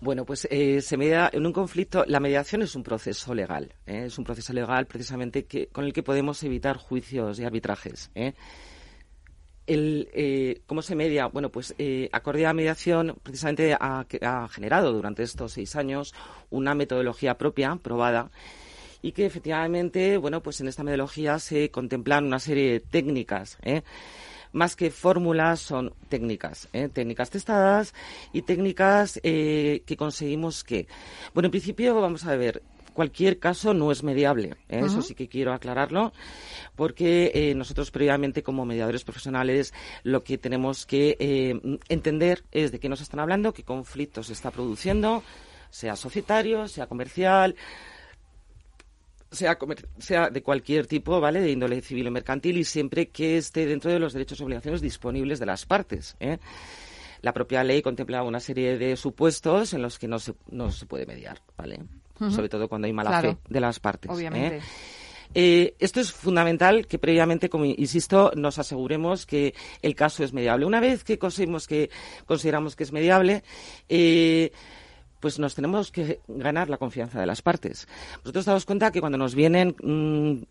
[0.02, 2.04] bueno, pues eh, se media en un conflicto.
[2.08, 4.06] La mediación es un proceso legal, ¿eh?
[4.08, 8.12] es un proceso legal precisamente que, con el que podemos evitar juicios y arbitrajes.
[8.16, 8.34] ¿eh?
[9.66, 11.28] El, eh, ¿Cómo se media?
[11.28, 14.06] Bueno, pues eh, Acordea Mediación precisamente ha,
[14.52, 16.14] generado durante estos seis años
[16.50, 18.30] una metodología propia, probada,
[19.02, 23.84] y que efectivamente, bueno, pues en esta metodología se contemplan una serie de técnicas, ¿eh?
[24.54, 26.88] más que fórmulas, son técnicas, ¿eh?
[26.88, 27.94] técnicas testadas
[28.32, 30.88] y técnicas eh, que conseguimos que,
[31.34, 32.62] bueno, en principio vamos a ver,
[32.94, 34.56] cualquier caso no es mediable.
[34.70, 34.82] ¿eh?
[34.86, 36.14] Eso sí que quiero aclararlo,
[36.76, 39.74] porque eh, nosotros previamente como mediadores profesionales
[40.04, 44.34] lo que tenemos que eh, entender es de qué nos están hablando, qué conflicto se
[44.34, 45.24] está produciendo,
[45.70, 47.56] sea societario, sea comercial,
[49.32, 49.58] sea,
[49.98, 51.42] sea de cualquier tipo, ¿vale?
[51.42, 54.82] De índole civil o mercantil y siempre que esté dentro de los derechos y obligaciones
[54.82, 56.16] disponibles de las partes.
[57.24, 60.86] La propia ley contempla una serie de supuestos en los que no se, no se
[60.86, 61.80] puede mediar, ¿vale?
[62.18, 64.10] Sobre todo cuando hay mala fe de las partes.
[64.10, 64.14] ¿eh?
[64.14, 64.62] Obviamente.
[65.36, 70.66] Eh, esto es fundamental que previamente, como insisto, nos aseguremos que el caso es mediable.
[70.66, 71.90] Una vez que conseguimos que
[72.26, 73.44] consideramos que es mediable,
[73.90, 74.52] eh,
[75.20, 77.88] pues nos tenemos que ganar la confianza de las partes.
[78.20, 80.44] Nosotros damos cuenta que cuando nos vienen mm,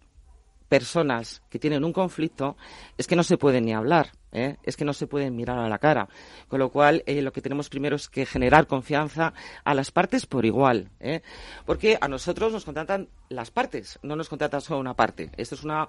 [0.73, 2.57] personas que tienen un conflicto
[2.97, 4.13] es que no se pueden ni hablar.
[4.33, 4.57] ¿eh?
[4.63, 6.09] es que no se pueden mirar a la cara.
[6.49, 10.25] Con lo cual, eh, lo que tenemos primero es que generar confianza a las partes
[10.25, 10.89] por igual.
[10.99, 11.21] ¿eh?
[11.67, 15.31] Porque a nosotros nos contratan las partes, no nos contratan solo una parte.
[15.37, 15.87] Esto es una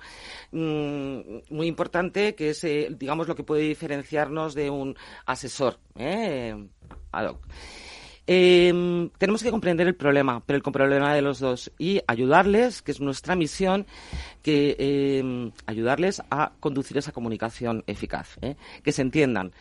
[0.51, 1.21] mm,
[1.51, 2.67] muy importante que es,
[2.99, 7.47] digamos, lo que puede diferenciarnos de un asesor ad hoc.
[8.25, 12.91] Eh, tenemos que comprender el problema, pero el problema de los dos y ayudarles, que
[12.91, 13.85] es nuestra misión,
[14.41, 18.55] que eh, ayudarles a conducir esa comunicación eficaz, ¿eh?
[18.81, 19.51] que se entiendan,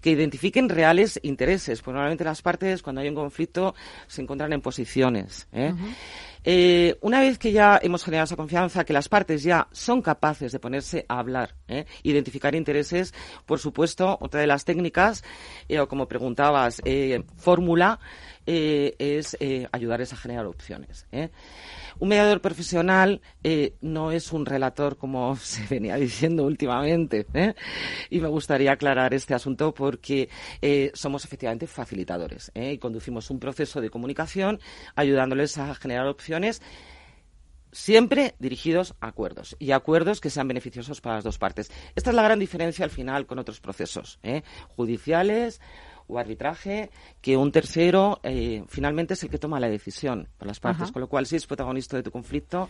[0.00, 3.74] que identifiquen reales intereses, porque normalmente las partes cuando hay un conflicto
[4.06, 5.48] se encuentran en posiciones.
[5.52, 5.74] ¿eh?
[6.44, 10.52] Eh, una vez que ya hemos generado esa confianza, que las partes ya son capaces
[10.52, 11.84] de ponerse a hablar, ¿eh?
[12.02, 13.12] identificar intereses,
[13.44, 15.22] por supuesto, otra de las técnicas,
[15.68, 16.80] eh, o como preguntabas,
[17.36, 18.00] fórmula,
[18.46, 19.36] es
[19.72, 21.06] ayudarles a generar opciones.
[22.00, 27.26] Un mediador profesional eh, no es un relator como se venía diciendo últimamente.
[27.34, 27.54] ¿eh?
[28.08, 30.30] Y me gustaría aclarar este asunto porque
[30.62, 34.60] eh, somos efectivamente facilitadores y conducimos un proceso de comunicación
[34.96, 36.62] ayudándoles a generar opciones
[37.72, 41.70] siempre dirigidos a acuerdos y acuerdos que sean beneficiosos para las dos partes.
[41.94, 44.18] Esta es la gran diferencia al final con otros procesos
[44.74, 45.60] judiciales
[46.10, 46.90] o arbitraje
[47.20, 50.92] que un tercero eh, finalmente es el que toma la decisión por las partes.
[50.92, 52.68] Con lo cual, si es protagonista de tu conflicto,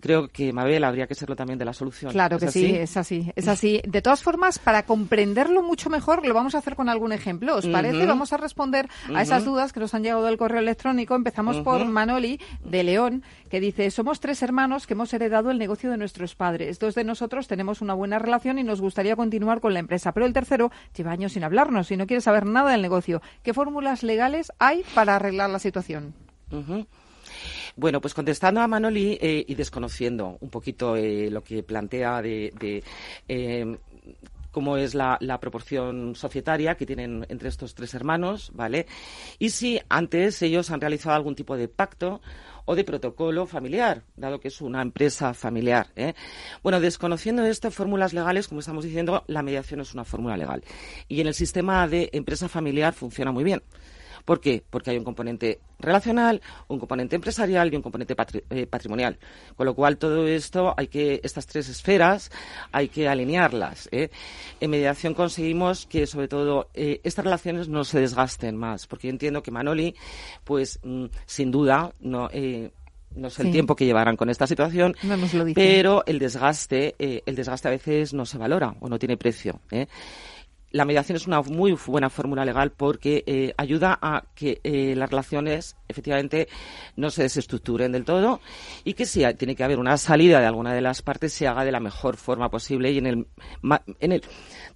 [0.00, 2.12] creo que Mabel habría que serlo también de la solución.
[2.12, 3.80] Claro que sí, es así, es así.
[3.86, 7.56] De todas formas, para comprenderlo mucho mejor, lo vamos a hacer con algún ejemplo.
[7.56, 8.06] ¿Os parece?
[8.06, 11.14] Vamos a responder a esas dudas que nos han llegado del correo electrónico.
[11.14, 15.90] Empezamos por Manoli de León, que dice, somos tres hermanos que hemos heredado el negocio
[15.90, 16.78] de nuestros padres.
[16.78, 20.26] Dos de nosotros tenemos una buena relación y nos gustaría continuar con la empresa, pero
[20.26, 23.20] el tercero lleva años sin hablarnos y no quiere saber nada del negocio.
[23.42, 26.14] ¿Qué fórmulas legales hay para arreglar la situación?
[27.78, 32.82] Bueno, pues contestando a Manoli eh, y desconociendo un poquito eh, lo que plantea de,
[33.28, 33.78] eh,
[34.50, 38.88] cómo es la, proporción societaria que tienen entre estos tres hermanos, ¿vale?
[39.38, 42.20] Y si antes ellos han realizado algún tipo de pacto
[42.64, 45.86] o de protocolo familiar, dado que es una empresa familiar.
[46.64, 50.64] Bueno, desconociendo esto, fórmulas legales, como estamos diciendo, la mediación es una fórmula legal.
[51.06, 53.62] Y en el sistema de empresa familiar funciona muy bien.
[54.24, 54.62] ¿Por qué?
[54.68, 58.14] Porque hay un componente relacional, un componente empresarial y un componente
[58.50, 59.18] eh, patrimonial.
[59.56, 62.30] Con lo cual, todo esto, hay que, estas tres esferas,
[62.72, 63.88] hay que alinearlas.
[63.92, 64.10] ¿eh?
[64.60, 69.12] En mediación conseguimos que, sobre todo, eh, estas relaciones no se desgasten más, porque yo
[69.12, 69.94] entiendo que Manoli,
[70.44, 72.28] pues, mm, sin duda, no,
[73.14, 74.94] no sé el tiempo que llevarán con esta situación,
[75.54, 79.60] pero el desgaste, el desgaste a veces no se valora o no tiene precio
[80.70, 85.10] la mediación es una muy buena fórmula legal porque eh, ayuda a que eh, las
[85.10, 86.48] relaciones efectivamente
[86.96, 88.40] no se desestructuren del todo
[88.84, 91.64] y que si tiene que haber una salida de alguna de las partes se haga
[91.64, 93.26] de la mejor forma posible y en el,
[94.00, 94.22] en el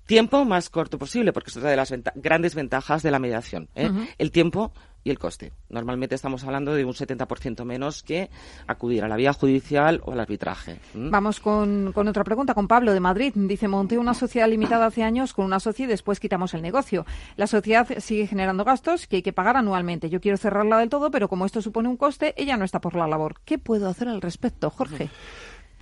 [0.07, 3.69] tiempo más corto posible, porque es otra de las grandes ventajas de la mediación.
[3.75, 3.91] ¿eh?
[4.19, 4.73] El tiempo
[5.05, 5.53] y el coste.
[5.69, 8.31] Normalmente estamos hablando de un 70% menos que
[8.67, 10.79] acudir a la vía judicial o al arbitraje.
[10.95, 13.33] Vamos con, con, otra pregunta, con Pablo de Madrid.
[13.35, 17.05] Dice, monté una sociedad limitada hace años con una socia y después quitamos el negocio.
[17.37, 20.09] La sociedad sigue generando gastos que hay que pagar anualmente.
[20.09, 22.95] Yo quiero cerrarla del todo, pero como esto supone un coste, ella no está por
[22.95, 23.37] la labor.
[23.45, 25.11] ¿Qué puedo hacer al respecto, Jorge?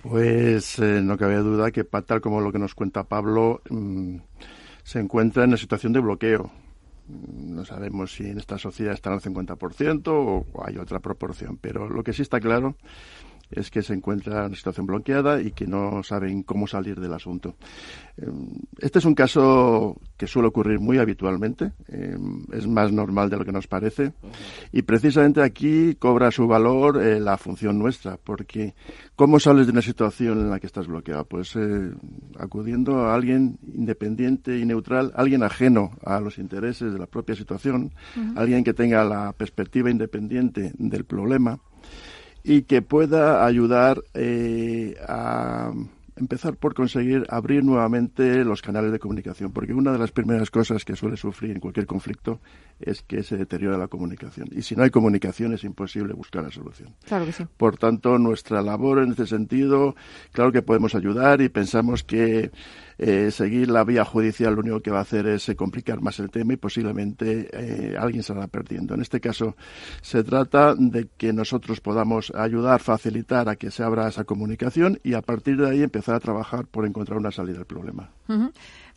[0.01, 4.15] Pues eh, no cabe duda que tal como lo que nos cuenta Pablo, mm,
[4.83, 6.51] se encuentra en una situación de bloqueo
[7.11, 12.03] no sabemos si en esta sociedad están al 50% o hay otra proporción, pero lo
[12.03, 12.75] que sí está claro
[13.51, 17.13] es que se encuentra en una situación bloqueada y que no saben cómo salir del
[17.13, 17.55] asunto.
[18.17, 18.49] Em,
[18.79, 23.45] este es un caso que suele ocurrir muy habitualmente, em, es más normal de lo
[23.45, 24.13] que nos parece
[24.71, 28.73] y precisamente aquí cobra su valor eh, la función nuestra, porque
[29.15, 31.25] ¿cómo sales de una situación en la que estás bloqueado?
[31.25, 31.91] Pues eh,
[32.37, 37.91] acudiendo a alguien independiente y neutral, alguien ajeno a los intereses de la propia situación,
[38.35, 41.59] alguien que tenga la perspectiva independiente del problema
[42.43, 45.71] y que pueda ayudar eh, a
[46.21, 50.85] empezar por conseguir abrir nuevamente los canales de comunicación, porque una de las primeras cosas
[50.85, 52.39] que suele sufrir en cualquier conflicto
[52.79, 54.47] es que se deteriora la comunicación.
[54.51, 56.95] Y si no hay comunicación es imposible buscar la solución.
[57.05, 57.45] Claro que sí.
[57.57, 59.95] Por tanto, nuestra labor en este sentido,
[60.31, 62.51] claro que podemos ayudar y pensamos que
[62.97, 66.19] eh, seguir la vía judicial lo único que va a hacer es eh, complicar más
[66.19, 68.93] el tema y posiblemente eh, alguien se perdiendo.
[68.93, 69.55] En este caso,
[70.01, 75.13] se trata de que nosotros podamos ayudar, facilitar a que se abra esa comunicación y
[75.13, 78.09] a partir de ahí empezar a trabajar por encontrar una salida al problema.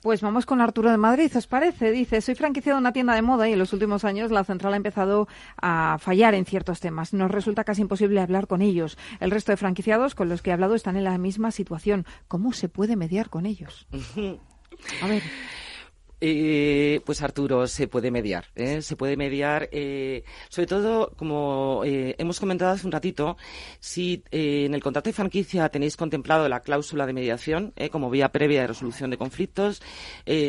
[0.02, 1.90] Pues vamos con Arturo de Madrid, ¿os parece?
[1.90, 4.74] Dice, soy franquiciado en una tienda de moda y en los últimos años la central
[4.74, 7.14] ha empezado a fallar en ciertos temas.
[7.14, 8.98] Nos resulta casi imposible hablar con ellos.
[9.20, 12.04] El resto de franquiciados con los que he hablado están en la misma situación.
[12.28, 13.86] ¿Cómo se puede mediar con ellos?
[15.02, 15.22] A ver.
[16.26, 18.46] Eh, pues Arturo, se puede mediar.
[18.54, 18.80] ¿eh?
[18.80, 23.36] Se puede mediar, eh, sobre todo, como hemos comentado hace un ratito,
[23.78, 28.62] si en el contrato de franquicia tenéis contemplado la cláusula de mediación como vía previa
[28.62, 29.82] de resolución de conflictos,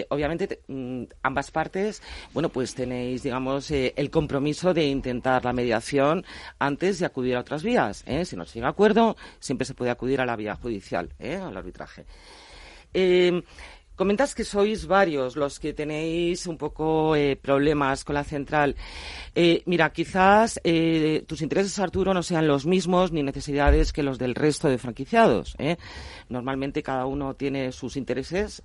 [0.07, 2.01] obviamente mm, ambas partes,
[2.33, 6.23] bueno, pues tenéis, digamos, el compromiso de intentar la mediación
[6.57, 8.05] antes de acudir a otras vías.
[8.23, 11.57] Si no se llega a acuerdo, siempre se puede acudir a la vía judicial, al
[11.57, 12.05] arbitraje.
[13.95, 18.75] Comentas que sois varios los que tenéis un poco eh, problemas con la central.
[19.33, 24.19] Eh, mira, quizás eh, tus intereses, Arturo, no sean los mismos ni necesidades que los
[24.19, 25.55] del resto de franquiciados.
[26.27, 28.61] Normalmente cada uno tiene sus intereses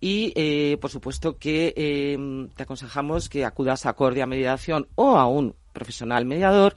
[0.00, 6.24] y, por supuesto, que te aconsejamos que acudas a Cordia Mediación o a un profesional
[6.24, 6.74] mediador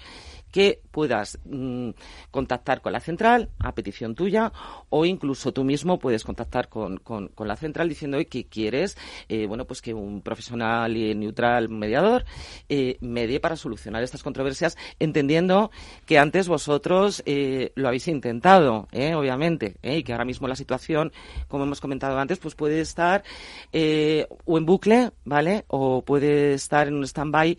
[0.55, 1.89] que puedas mm,
[2.31, 4.53] contactar con la central a petición tuya
[4.87, 8.97] o incluso tú mismo puedes contactar con, con, la central diciendo que quieres
[9.27, 12.23] eh, bueno pues que un profesional y neutral mediador
[12.69, 15.71] eh, medie para solucionar estas controversias entendiendo
[16.05, 21.11] que antes vosotros eh, lo habéis intentado obviamente y que ahora mismo la situación
[21.49, 23.25] como hemos comentado antes pues puede estar
[23.73, 27.57] o en bucle vale o puede estar en un stand-by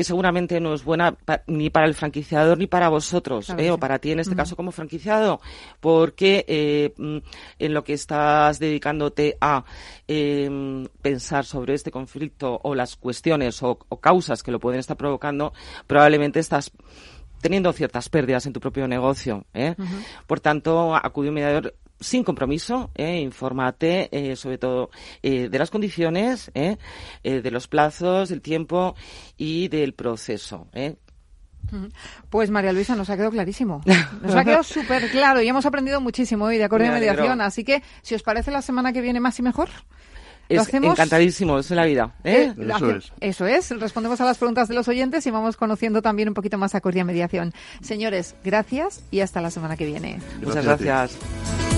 [0.00, 1.14] que seguramente no es buena
[1.46, 3.70] ni para el franquiciador ni para vosotros, ¿eh?
[3.70, 5.42] o para ti en este caso como franquiciado,
[5.78, 7.18] porque eh, mm,
[7.58, 9.62] en lo que estás dedicándote a
[10.08, 15.52] em, pensar sobre este conflicto o las cuestiones o, causas que lo pueden estar provocando,
[15.86, 16.72] probablemente estás
[17.42, 19.44] teniendo ciertas pérdidas en tu propio negocio.
[19.52, 19.74] ¿eh?
[20.26, 24.90] Por tanto, acude un mediador sin compromiso, eh, infórmate eh, sobre todo
[25.22, 26.78] eh, de las condiciones, eh,
[27.22, 28.94] eh, de los plazos, del tiempo
[29.36, 30.66] y del proceso.
[32.30, 33.82] Pues María Luisa, nos ha quedado clarísimo.
[34.22, 37.40] Nos ha quedado súper claro y hemos aprendido muchísimo hoy de acuerdo de mediación.
[37.40, 39.68] Así que, si os parece la semana que viene más y mejor.
[40.48, 40.98] Es hacemos?
[40.98, 42.16] encantadísimo, es la vida.
[42.24, 42.52] ¿eh?
[42.58, 43.12] eso, es.
[43.20, 43.70] eso es.
[43.70, 46.80] Respondemos a las preguntas de los oyentes y vamos conociendo también un poquito más a
[46.80, 47.52] Cordia Mediación.
[47.82, 50.20] Señores, gracias y hasta la semana que viene.
[50.42, 51.69] Muchas gracias.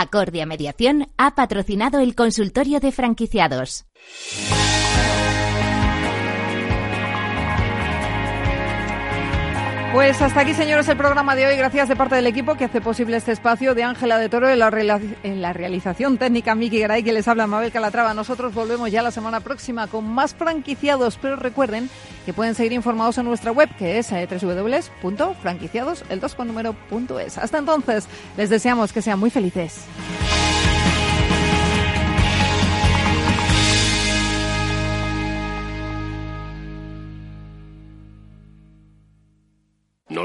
[0.00, 3.84] Acordia Mediación ha patrocinado el consultorio de franquiciados.
[9.92, 11.56] Pues hasta aquí, señores, el programa de hoy.
[11.56, 14.58] Gracias de parte del equipo que hace posible este espacio de Ángela de Toro en
[14.58, 18.12] la, realización técnica Miki Garay, que les habla Mabel Calatrava.
[18.12, 21.88] Nosotros volvemos ya la semana próxima con más franquiciados, pero recuerden
[22.26, 26.74] que pueden seguir informados en nuestra web, que es eh, www.franquiciados, el 2 con número,
[26.74, 27.38] punto es.
[27.38, 29.86] Hasta entonces, les deseamos que sean muy felices.